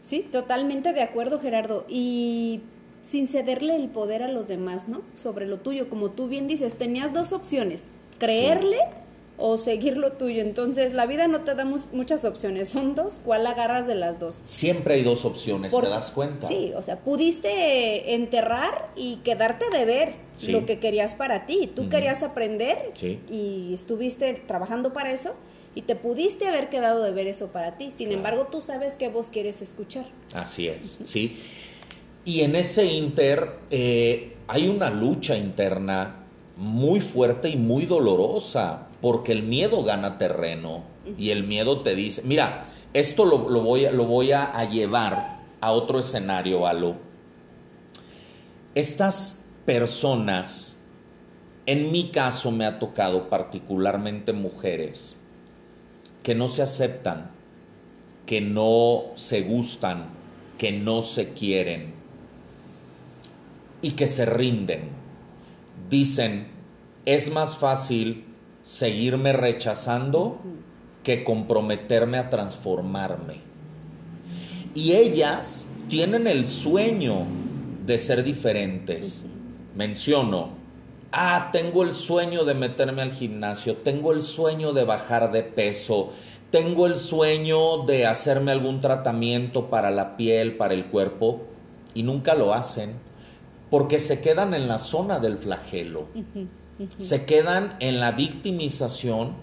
[0.03, 1.83] Sí, totalmente de acuerdo, Gerardo.
[1.89, 2.61] Y
[3.01, 5.01] sin cederle el poder a los demás, ¿no?
[5.15, 5.89] Sobre lo tuyo.
[5.89, 7.87] Como tú bien dices, tenías dos opciones,
[8.19, 8.77] creerle
[9.37, 10.41] o seguir lo tuyo.
[10.41, 14.41] Entonces, la vida no te da muchas opciones, son dos, ¿cuál agarras de las dos?
[14.45, 16.47] Siempre hay dos opciones, ¿te das cuenta?
[16.47, 20.13] Sí, o sea, pudiste enterrar y quedarte de ver
[20.47, 21.71] lo que querías para ti.
[21.73, 22.93] Tú querías aprender
[23.29, 25.35] y estuviste trabajando para eso
[25.73, 27.91] y te pudiste haber quedado de ver eso para ti.
[27.91, 30.05] Sin embargo, tú sabes qué vos quieres escuchar.
[30.33, 31.37] Así es, sí.
[32.25, 36.17] Y en ese inter eh, hay una lucha interna
[36.57, 40.83] muy fuerte y muy dolorosa, porque el miedo gana terreno
[41.17, 43.85] y el miedo te dice, mira, esto lo, voy,
[44.33, 46.95] a, a llevar a otro escenario, Alo.
[48.75, 50.77] Estas personas,
[51.65, 55.15] en mi caso me ha tocado particularmente mujeres,
[56.23, 57.31] que no se aceptan,
[58.25, 60.09] que no se gustan,
[60.57, 61.93] que no se quieren
[63.81, 64.89] y que se rinden.
[65.89, 66.47] Dicen,
[67.05, 68.30] es más fácil
[68.63, 70.39] seguirme rechazando
[71.03, 73.41] que comprometerme a transformarme.
[74.73, 77.25] Y ellas tienen el sueño
[77.85, 79.25] de ser diferentes.
[79.75, 80.49] Menciono,
[81.11, 86.11] ah, tengo el sueño de meterme al gimnasio, tengo el sueño de bajar de peso,
[86.51, 91.41] tengo el sueño de hacerme algún tratamiento para la piel, para el cuerpo,
[91.93, 92.93] y nunca lo hacen,
[93.69, 96.07] porque se quedan en la zona del flagelo,
[96.97, 99.35] se quedan en la victimización,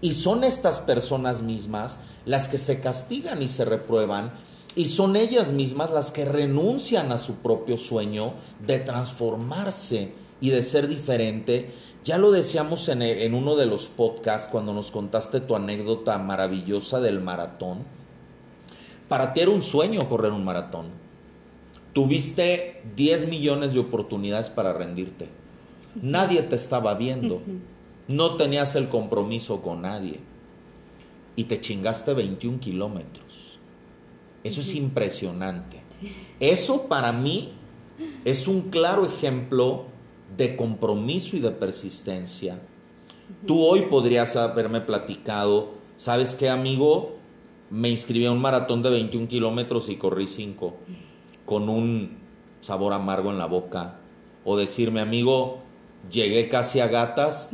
[0.00, 4.32] y son estas personas mismas las que se castigan y se reprueban,
[4.74, 8.34] y son ellas mismas las que renuncian a su propio sueño
[8.66, 11.70] de transformarse y de ser diferente.
[12.04, 17.00] Ya lo decíamos en, en uno de los podcasts cuando nos contaste tu anécdota maravillosa
[17.00, 17.78] del maratón.
[19.08, 20.86] Para ti era un sueño correr un maratón.
[21.94, 25.30] Tuviste 10 millones de oportunidades para rendirte.
[26.02, 27.42] Nadie te estaba viendo.
[28.08, 30.20] No tenías el compromiso con nadie.
[31.34, 33.58] Y te chingaste 21 kilómetros.
[34.44, 35.82] Eso es impresionante.
[36.40, 37.52] Eso para mí
[38.24, 39.86] es un claro ejemplo
[40.36, 42.60] de compromiso y de persistencia.
[43.46, 47.16] Tú hoy podrías haberme platicado, ¿sabes qué, amigo?
[47.70, 50.76] Me inscribí a un maratón de 21 kilómetros y corrí 5,
[51.44, 52.18] con un
[52.60, 53.98] sabor amargo en la boca.
[54.44, 55.62] O decirme, amigo,
[56.10, 57.50] llegué casi a gatas,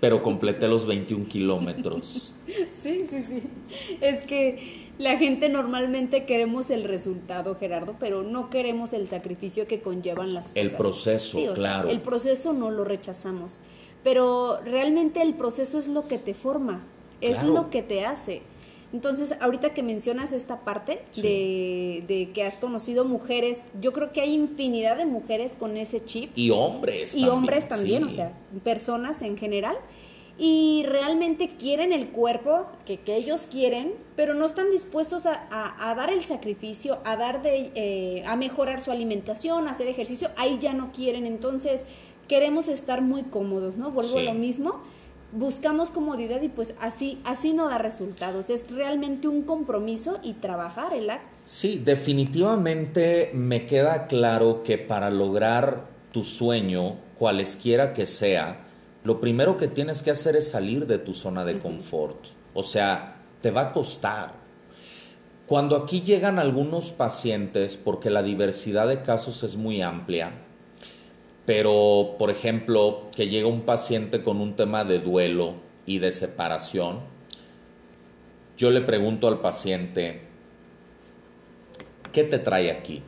[0.00, 2.32] pero completé los 21 kilómetros.
[2.74, 3.42] Sí, sí, sí.
[4.02, 9.80] Es que la gente normalmente queremos el resultado, Gerardo, pero no queremos el sacrificio que
[9.80, 10.56] conllevan las cosas.
[10.56, 11.88] El proceso, claro.
[11.88, 13.60] el proceso no lo rechazamos,
[14.02, 16.82] pero realmente el proceso es lo que te forma,
[17.22, 18.42] es lo que te hace.
[18.94, 24.20] Entonces, ahorita que mencionas esta parte de, de, que has conocido mujeres, yo creo que
[24.20, 26.30] hay infinidad de mujeres con ese chip.
[26.36, 27.16] Y hombres.
[27.16, 28.32] Y hombres también, o sea,
[28.62, 29.76] personas en general
[30.38, 36.22] y realmente quieren el cuerpo que, ellos quieren, pero no están dispuestos a, dar el
[36.22, 40.92] sacrificio, a dar de, eh, a mejorar su alimentación, a hacer ejercicio, ahí ya no
[40.92, 41.84] quieren, entonces
[42.28, 43.90] queremos estar muy cómodos, ¿no?
[43.90, 44.82] Vuelvo a lo mismo,
[45.34, 50.94] buscamos comodidad y pues así, así no da resultados, es realmente un compromiso y trabajar
[50.94, 51.28] el acto.
[51.44, 58.60] Sí, definitivamente me queda claro que para lograr tu sueño, cualesquiera que sea,
[59.02, 62.26] lo primero que tienes que hacer es salir de tu zona de confort.
[62.54, 64.32] O sea, te va a costar.
[65.46, 70.32] Cuando aquí llegan algunos pacientes, porque la diversidad de casos es muy amplia,
[71.46, 75.54] pero por ejemplo, que llega un paciente con un tema de duelo
[75.86, 77.00] y de separación,
[78.56, 80.22] yo le pregunto al paciente,
[82.12, 83.02] ¿qué te trae aquí?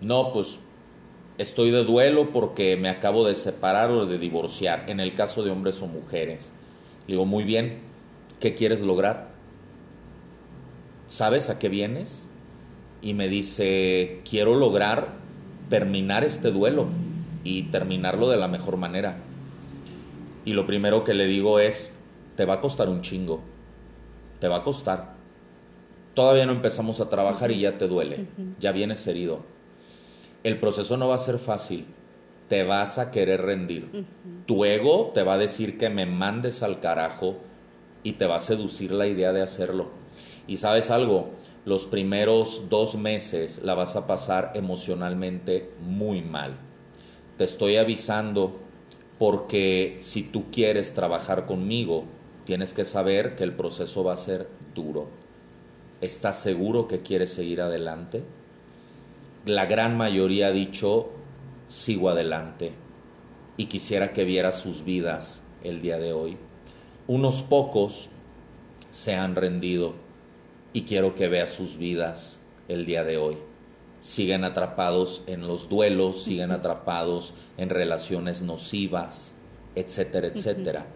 [0.00, 0.58] No, pues
[1.38, 5.50] estoy de duelo porque me acabo de separar o de divorciar, en el caso de
[5.50, 6.52] hombres o mujeres.
[7.06, 7.78] Le digo, muy bien,
[8.40, 9.30] ¿qué quieres lograr?
[11.06, 12.26] ¿Sabes a qué vienes?
[13.02, 15.20] Y me dice, quiero lograr
[15.68, 16.88] terminar este duelo
[17.44, 19.18] y terminarlo de la mejor manera.
[20.44, 21.96] Y lo primero que le digo es,
[22.36, 23.40] te va a costar un chingo,
[24.38, 25.14] te va a costar.
[26.14, 28.26] Todavía no empezamos a trabajar y ya te duele,
[28.58, 29.44] ya vienes herido
[30.42, 31.86] el proceso no va a ser fácil.
[32.48, 34.06] Te vas a querer rendir.
[34.46, 37.36] Tu ego te va a decir que me mandes al carajo
[38.02, 39.90] y te va a seducir la idea de hacerlo.
[40.48, 41.30] Y sabes algo,
[41.64, 46.56] los primeros dos meses la vas a pasar emocionalmente muy mal.
[47.40, 48.58] Te estoy avisando
[49.18, 52.04] porque si tú quieres trabajar conmigo,
[52.44, 55.08] tienes que saber que el proceso va a ser duro.
[56.02, 58.24] ¿Estás seguro que quieres seguir adelante?
[59.46, 61.08] la gran mayoría ha dicho,
[61.70, 62.72] sigo adelante
[63.56, 66.36] y quisiera que viera sus vidas el día de hoy.
[67.06, 68.10] Unos pocos
[68.90, 69.94] se han rendido
[70.74, 73.38] y quiero que vea sus vidas el día de hoy.
[74.00, 79.34] Siguen atrapados en los duelos, siguen atrapados en relaciones nocivas,
[79.74, 80.86] etcétera, etcétera.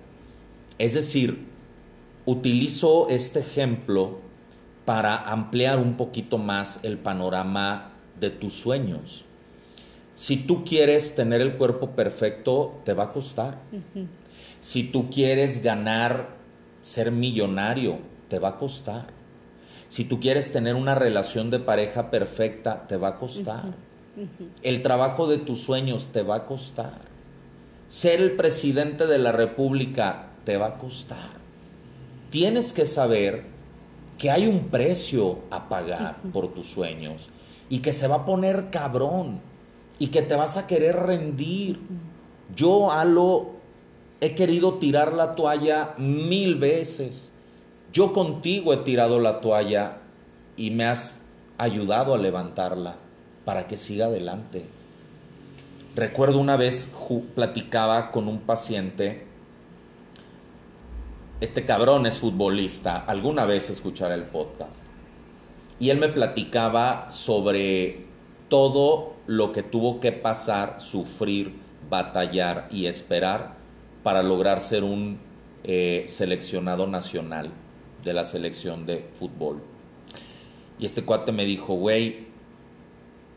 [0.79, 1.47] Es decir,
[2.25, 4.19] utilizo este ejemplo
[4.85, 9.25] para ampliar un poquito más el panorama de tus sueños.
[10.15, 13.59] Si tú quieres tener el cuerpo perfecto, te va a costar.
[14.61, 16.37] Si tú quieres ganar,
[16.83, 17.99] ser millonario,
[18.29, 19.07] te va a costar.
[19.95, 23.77] Si tú quieres tener una relación de pareja perfecta, te va a costar.
[24.65, 26.99] El trabajo de tus sueños te va a costar.
[27.87, 31.31] Ser el presidente de la República te va a costar.
[32.31, 33.45] Tienes que saber
[34.19, 37.29] que hay un precio a pagar por tus sueños
[37.71, 39.43] y que se va a poner cabrón
[40.01, 41.79] y que te vas a querer rendir.
[42.57, 43.53] Yo, Alo,
[44.21, 47.31] he querido tirar la toalla mil veces.
[47.95, 49.99] Yo contigo he tirado la toalla
[50.57, 51.21] y me has
[51.59, 52.97] ayudado a levantarla
[53.45, 54.67] para que siga adelante.
[55.95, 56.93] Recuerdo una vez
[57.37, 59.29] platicaba con un paciente,
[61.41, 64.83] este cabrón es futbolista, alguna vez escuchará el podcast
[65.79, 68.07] y él me platicaba sobre
[68.49, 71.55] todo lo que tuvo que pasar, sufrir,
[71.89, 73.55] batallar y esperar
[74.03, 75.21] para lograr ser un
[75.63, 77.53] eh, seleccionado nacional
[78.05, 79.63] de la selección de fútbol.
[80.79, 82.27] Y este cuate me dijo, güey,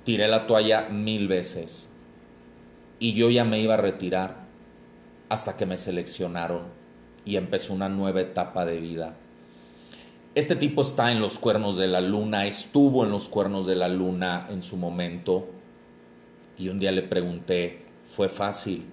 [0.03, 1.89] tiré la toalla mil veces
[2.99, 4.47] y yo ya me iba a retirar
[5.29, 6.63] hasta que me seleccionaron
[7.25, 9.17] y empezó una nueva etapa de vida
[10.33, 13.89] Este tipo está en los cuernos de la luna, estuvo en los cuernos de la
[13.89, 15.47] luna en su momento.
[16.57, 18.85] Y un día le pregunté, ¿fue fácil?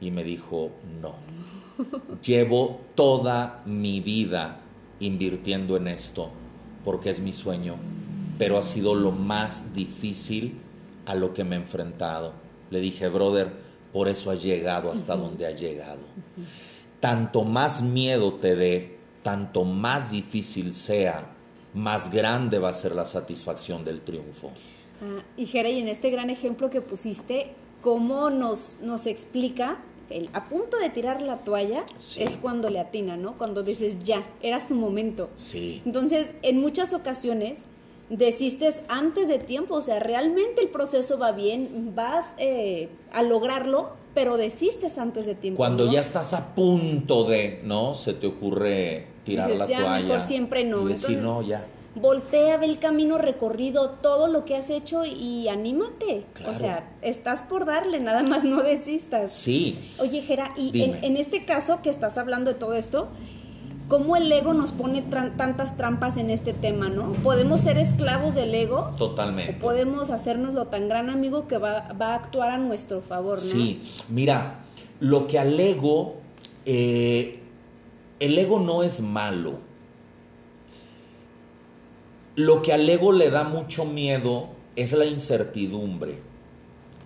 [0.00, 0.70] Y me dijo,
[1.00, 1.16] no.
[2.22, 4.60] Llevo toda mi vida
[5.00, 6.30] invirtiendo en esto
[6.84, 7.76] porque es mi sueño,
[8.38, 10.58] pero ha sido lo más difícil
[11.06, 12.32] a lo que me he enfrentado.
[12.70, 13.52] Le dije, brother,
[13.92, 16.00] por eso has llegado hasta donde has llegado.
[17.00, 21.32] Tanto más miedo te dé, tanto más difícil sea,
[21.74, 24.50] más grande va a ser la satisfacción del triunfo.
[25.02, 29.78] Ah, y Jere, y en este gran ejemplo que pusiste, ¿cómo nos, nos explica
[30.10, 31.84] el, a punto de tirar la toalla
[32.18, 33.38] es cuando le atina, ¿no?
[33.38, 35.30] Cuando dices, ya, era su momento.
[35.36, 35.82] Sí.
[35.86, 37.60] Entonces, en muchas ocasiones
[38.10, 43.92] desistes antes de tiempo, o sea, realmente el proceso va bien, vas eh, a lograrlo,
[44.14, 45.56] pero desistes antes de tiempo.
[45.56, 47.94] Cuando ya estás a punto de, ¿no?
[47.94, 50.06] Se te ocurre tirar la ya, toalla.
[50.06, 50.82] Mejor siempre no.
[50.82, 51.66] Y decir, no, ya.
[51.94, 56.24] Voltea, ve el camino recorrido, todo lo que has hecho y anímate.
[56.46, 59.32] O sea, estás por darle, nada más no desistas.
[59.32, 59.76] Sí.
[59.98, 63.08] Oye, Jera, y en, en, este caso que estás hablando de todo esto,
[63.90, 67.12] cómo el ego nos pone tantas trampas en este tema, ¿no?
[67.24, 68.94] ¿Podemos ser esclavos del ego?
[68.96, 69.56] Totalmente.
[69.56, 73.42] O podemos hacernoslo tan gran amigo que va, va, a actuar a nuestro favor, ¿no?
[73.42, 74.60] Sí, mira,
[75.00, 76.14] lo que al ego,
[76.66, 77.40] eh,
[78.20, 79.58] el ego no es malo.
[82.40, 86.20] Lo que al ego le da mucho miedo es la incertidumbre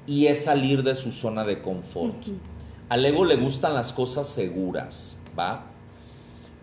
[0.07, 2.29] y es salir de su zona de confort.
[2.89, 5.67] Al ego le gustan las cosas seguras, ¿va?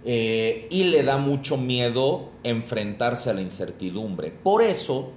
[0.05, 4.31] Eh, y le da mucho miedo enfrentarse a la incertidumbre.
[4.31, 5.09] Por eso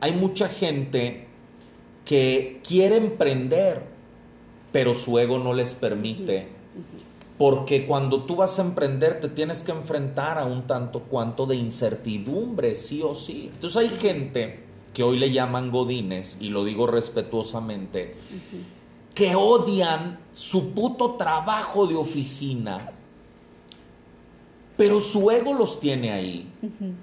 [0.00, 1.28] hay mucha gente
[2.04, 3.84] que quiere emprender,
[4.72, 6.48] pero su ego no les permite.
[7.38, 11.56] Porque cuando tú vas a emprender te tienes que enfrentar a un tanto cuanto de
[11.56, 13.50] incertidumbre, sí o sí.
[13.54, 18.16] Entonces hay gente que hoy le llaman godines, y lo digo respetuosamente,
[19.14, 22.92] que odian su puto trabajo de oficina
[24.78, 26.48] pero su ego los tiene ahí,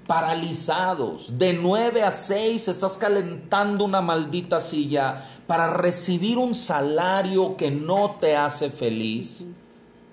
[0.06, 1.38] paralizados.
[1.38, 8.16] De 9 a 6 estás calentando una maldita silla para recibir un salario que no
[8.18, 9.44] te hace feliz.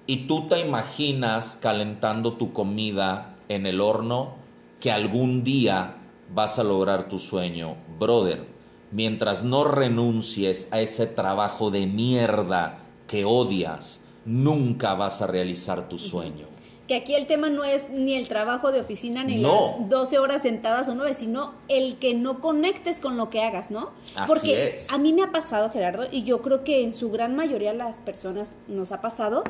[0.05, 4.35] Y tú te imaginas calentando tu comida en el horno
[4.79, 5.95] que algún día
[6.33, 7.77] vas a lograr tu sueño.
[7.99, 8.45] Brother,
[8.91, 15.97] mientras no renuncies a ese trabajo de mierda que odias, nunca vas a realizar tu
[15.97, 16.53] sueño
[16.87, 20.41] que aquí el tema no es ni el trabajo de oficina ni las 12 horas
[20.41, 23.91] sentadas o 9, sino el que no conectes con lo que hagas, ¿no?
[24.27, 27.73] Porque a mí me ha pasado, Gerardo, y yo creo que en su gran mayoría
[27.73, 29.43] las personas nos ha pasado,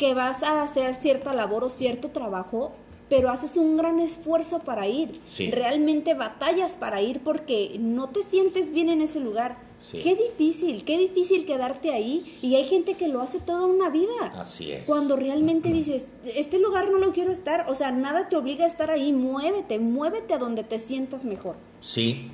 [0.00, 2.72] que vas a hacer cierta labor o cierto trabajo,
[3.10, 5.12] pero haces un gran esfuerzo para ir.
[5.50, 9.58] Realmente batallas para ir porque no te sientes bien en ese lugar
[9.92, 12.34] Qué difícil, qué difícil quedarte ahí.
[12.42, 14.32] Y hay gente que lo hace toda una vida.
[14.36, 14.84] Así es.
[14.84, 18.68] Cuando realmente dices, este lugar no lo quiero estar, o sea, nada te obliga a
[18.68, 21.56] estar ahí, muévete, muévete a donde te sientas mejor.
[21.80, 22.30] Sí.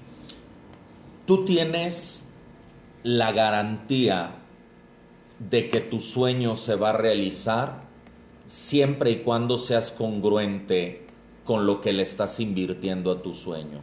[1.24, 2.24] Tú tienes
[3.04, 4.34] la garantía
[5.38, 7.82] de que tu sueño se va a realizar
[8.46, 11.06] siempre y cuando seas congruente
[11.44, 13.80] con lo que le estás invirtiendo a tu sueño.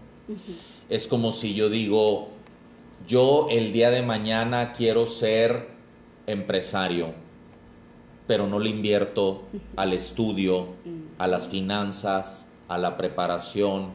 [0.90, 2.30] Es como si yo digo,
[3.08, 5.70] yo el día de mañana quiero ser
[6.28, 7.14] empresario,
[8.28, 9.44] pero no le invierto
[9.76, 10.68] al estudio,
[11.18, 13.90] a las finanzas, a la preparación,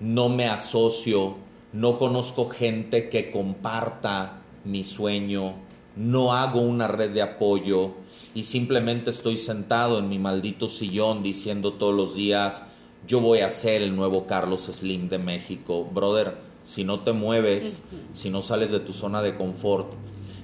[0.00, 1.36] no me asocio,
[1.72, 5.54] no conozco gente que comparta mi sueño,
[5.96, 7.92] no hago una red de apoyo
[8.34, 12.64] y simplemente estoy sentado en mi maldito sillón diciendo todos los días,
[13.06, 15.84] yo voy a ser el nuevo Carlos Slim de México.
[15.84, 17.82] Brother, si no te mueves,
[18.12, 19.92] si no sales de tu zona de confort,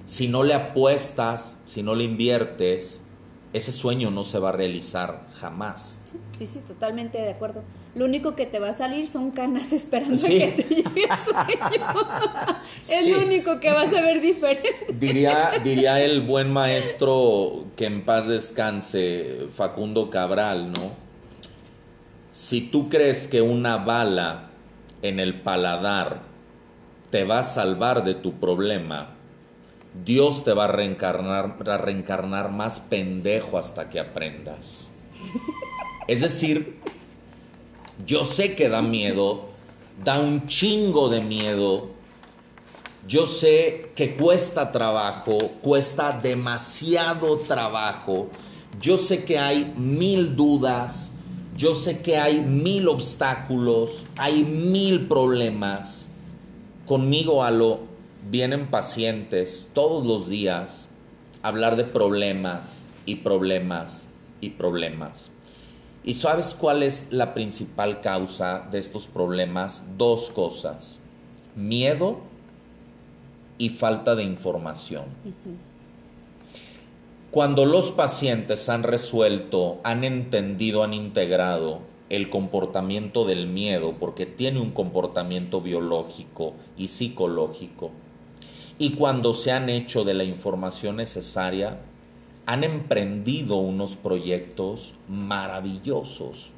[0.04, 3.02] si no le apuestas, si no le inviertes,
[3.52, 5.99] ese sueño no se va a realizar jamás.
[6.32, 7.62] Sí, sí, totalmente de acuerdo.
[7.94, 11.18] Lo único que te va a salir son canas esperando a que te llegue el
[11.18, 11.86] sueño.
[12.88, 14.68] es lo único que vas a ver diferente.
[14.94, 20.92] Diría, diría el buen maestro que en paz descanse, Facundo Cabral, ¿no?
[22.32, 24.50] Si tú crees que una bala
[25.02, 26.22] en el paladar
[27.10, 29.16] te va a salvar de tu problema,
[30.04, 34.92] Dios te va a reencarnar, a reencarnar más pendejo hasta que aprendas.
[36.10, 36.74] Es decir,
[38.04, 39.44] yo sé que da miedo,
[40.04, 41.90] da un chingo de miedo.
[43.06, 48.28] Yo sé que cuesta trabajo, cuesta demasiado trabajo.
[48.80, 51.12] Yo sé que hay mil dudas,
[51.56, 56.08] Yo sé que hay mil obstáculos, hay mil problemas.
[56.86, 57.82] Conmigo, a lo
[58.28, 60.88] vienen pacientes todos los días
[61.42, 64.08] a hablar de problemas y problemas
[64.40, 65.30] y problemas.
[66.02, 69.84] ¿Y sabes cuál es la principal causa de estos problemas?
[69.98, 70.98] Dos cosas.
[71.56, 72.20] Miedo
[73.58, 75.04] y falta de información.
[77.30, 84.58] Cuando los pacientes han resuelto, han entendido, han integrado el comportamiento del miedo, porque tiene
[84.58, 87.92] un comportamiento biológico y psicológico,
[88.78, 91.78] y cuando se han hecho de la información necesaria,
[92.50, 96.50] han emprendido unos proyectos maravillosos.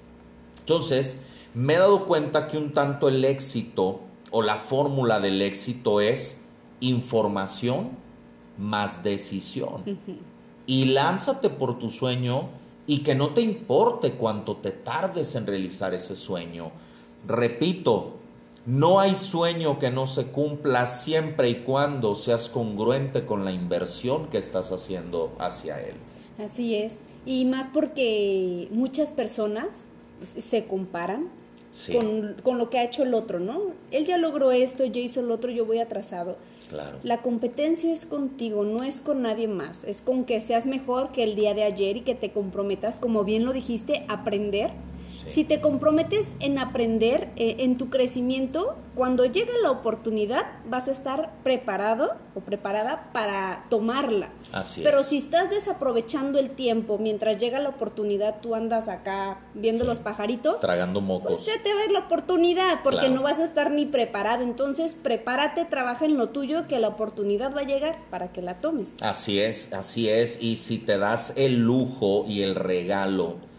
[0.61, 1.19] Entonces,
[1.53, 6.41] me he dado cuenta que un tanto el éxito o la fórmula del éxito es
[6.81, 7.91] información
[8.57, 9.99] más decisión.
[10.65, 12.49] Y lánzate por tu sueño
[12.87, 16.73] y que no te importe cuánto te tardes en realizar ese sueño.
[17.27, 18.15] Repito,
[18.67, 24.29] no hay sueño que no se cumpla siempre y cuando seas congruente con la inversión
[24.29, 25.95] que estás haciendo hacia él.
[26.43, 26.99] Así es.
[27.27, 29.85] Y más porque muchas personas
[30.39, 31.29] se comparan
[31.93, 33.73] con, con, lo que ha hecho el otro, ¿no?
[33.91, 36.37] Él ya logró esto, yo hice el otro, yo voy atrasado.
[36.69, 36.99] Claro.
[37.03, 39.85] La competencia es contigo, no es con nadie más.
[39.85, 43.25] Es con que seas mejor que el día de ayer y que te comprometas, como
[43.25, 44.71] bien lo dijiste, a aprender
[45.29, 50.93] si te comprometes en aprender, eh, en tu crecimiento, cuando llegue la oportunidad vas a
[50.93, 54.31] estar preparado o preparada para tomarla.
[54.53, 59.85] Así Pero si estás desaprovechando el tiempo mientras llega la oportunidad, tú andas acá viendo
[59.85, 60.61] los pajaritos.
[60.61, 61.33] Tragando mocos.
[61.33, 64.43] Pues se te va a ir la oportunidad porque no vas a estar ni preparado.
[64.43, 68.61] Entonces, prepárate, trabaja en lo tuyo, que la oportunidad va a llegar para que la
[68.61, 68.95] tomes.
[69.01, 70.43] Así es, así es.
[70.43, 73.52] Y si te das el lujo y el regalo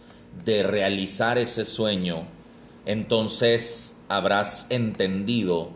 [0.46, 2.26] de realizar ese sueño,
[2.86, 5.70] entonces habrás entendido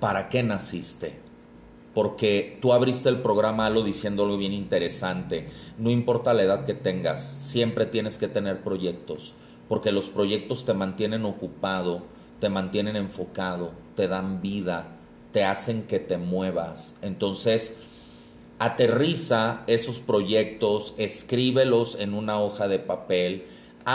[0.00, 1.18] para qué naciste.
[1.94, 5.48] Porque tú abriste el programa Halo diciendo algo bien interesante.
[5.76, 9.34] No importa la edad que tengas, siempre tienes que tener proyectos.
[9.68, 12.02] Porque los proyectos te mantienen ocupado,
[12.38, 14.96] te mantienen enfocado, te dan vida,
[15.32, 16.96] te hacen que te muevas.
[17.02, 17.76] Entonces,
[18.58, 23.46] aterriza esos proyectos, escríbelos en una hoja de papel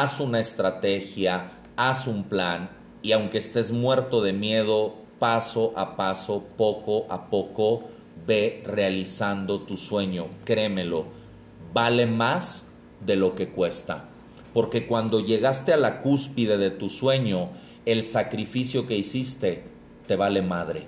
[0.02, 2.70] haz una estrategia, haz un plan
[3.02, 7.84] y aunque estés muerto de miedo, paso a paso, poco a poco,
[8.28, 10.28] ve realizando tu sueño.
[10.43, 11.06] Créemelo,
[11.74, 12.72] vale más
[13.06, 14.10] de lo que cuesta.
[14.54, 17.52] Porque cuando llegaste a la cúspide de tu sueño,
[17.86, 19.64] el sacrificio que hiciste
[20.08, 20.88] te vale madre.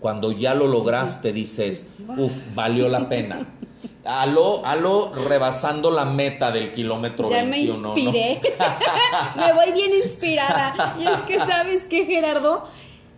[0.00, 1.86] Cuando ya lo lograste, dices,
[2.16, 3.46] uff, valió la pena.
[4.08, 7.94] Aló, aló, rebasando la meta del kilómetro ya 21.
[7.94, 8.40] Me inspiré.
[9.36, 10.96] me voy bien inspirada.
[10.98, 12.64] Y es que, ¿sabes qué, Gerardo?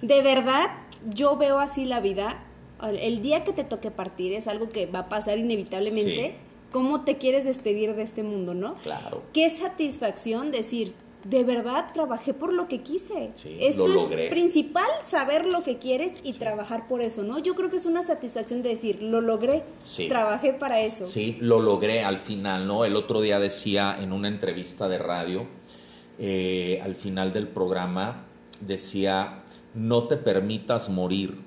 [0.03, 0.71] De verdad,
[1.05, 2.43] yo veo así la vida.
[2.83, 6.37] El día que te toque partir es algo que va a pasar inevitablemente.
[6.73, 8.75] ¿Cómo te quieres despedir de este mundo, no?
[8.75, 9.23] Claro.
[9.33, 13.31] Qué satisfacción decir, de verdad trabajé por lo que quise.
[13.35, 14.29] Sí, Esto lo es logré.
[14.31, 17.39] principal, saber lo que quieres y trabajar por eso, ¿no?
[17.39, 20.09] Yo creo que es una satisfacción de decir, lo logré, Sí.
[20.09, 21.07] trabajé para eso.
[21.07, 22.85] Sí, lo logré al final, ¿no?
[22.85, 25.47] El otro día decía en una entrevista de radio,
[26.19, 28.25] eh, al final del programa,
[28.61, 29.43] decía,
[29.75, 31.39] no te permitas morir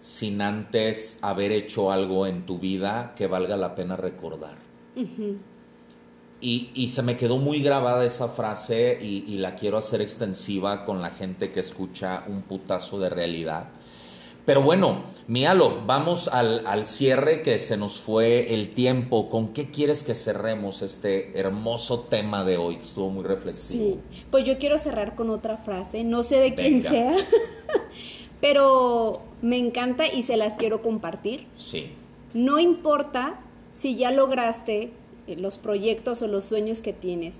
[0.00, 4.56] sin antes haber hecho algo en tu vida que valga la pena recordar.
[6.40, 10.84] Y, y se me quedó muy grabada esa frase y, y la quiero hacer extensiva
[10.84, 13.68] con la gente que escucha un putazo de realidad.
[14.46, 19.28] Pero bueno, Mialo, vamos al, al, cierre que se nos fue el tiempo.
[19.28, 22.76] ¿Con qué quieres que cerremos este hermoso tema de hoy?
[22.76, 23.94] Que estuvo muy reflexivo.
[23.94, 27.16] Sí, pues yo quiero cerrar con otra frase, no sé de quién sea,
[28.40, 31.48] pero me encanta y se las quiero compartir.
[31.56, 31.90] Sí,
[32.32, 33.40] No importa
[33.72, 34.92] si ya lograste
[35.26, 37.38] los proyectos o los sueños que tienes.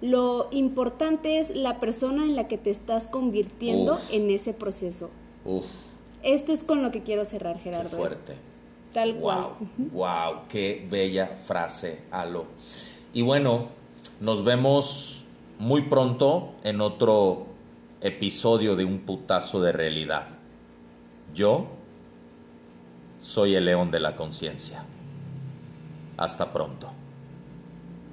[0.00, 4.00] Lo importante es la persona en la que te estás convirtiendo Uf.
[4.12, 5.10] en ese proceso.
[5.44, 5.66] uf,
[6.22, 7.96] Esto es con lo que quiero cerrar, qué Gerardo.
[7.96, 8.34] fuerte.
[8.92, 9.50] Tal cual.
[9.76, 12.46] Wow, wow, qué bella frase, Alo.
[13.12, 13.68] Y bueno,
[14.20, 15.24] nos vemos
[15.58, 17.46] muy pronto en otro
[18.00, 20.28] episodio de Un Putazo de Realidad.
[21.34, 21.66] Yo
[23.20, 24.84] soy el león de la conciencia.
[26.16, 26.90] Hasta pronto.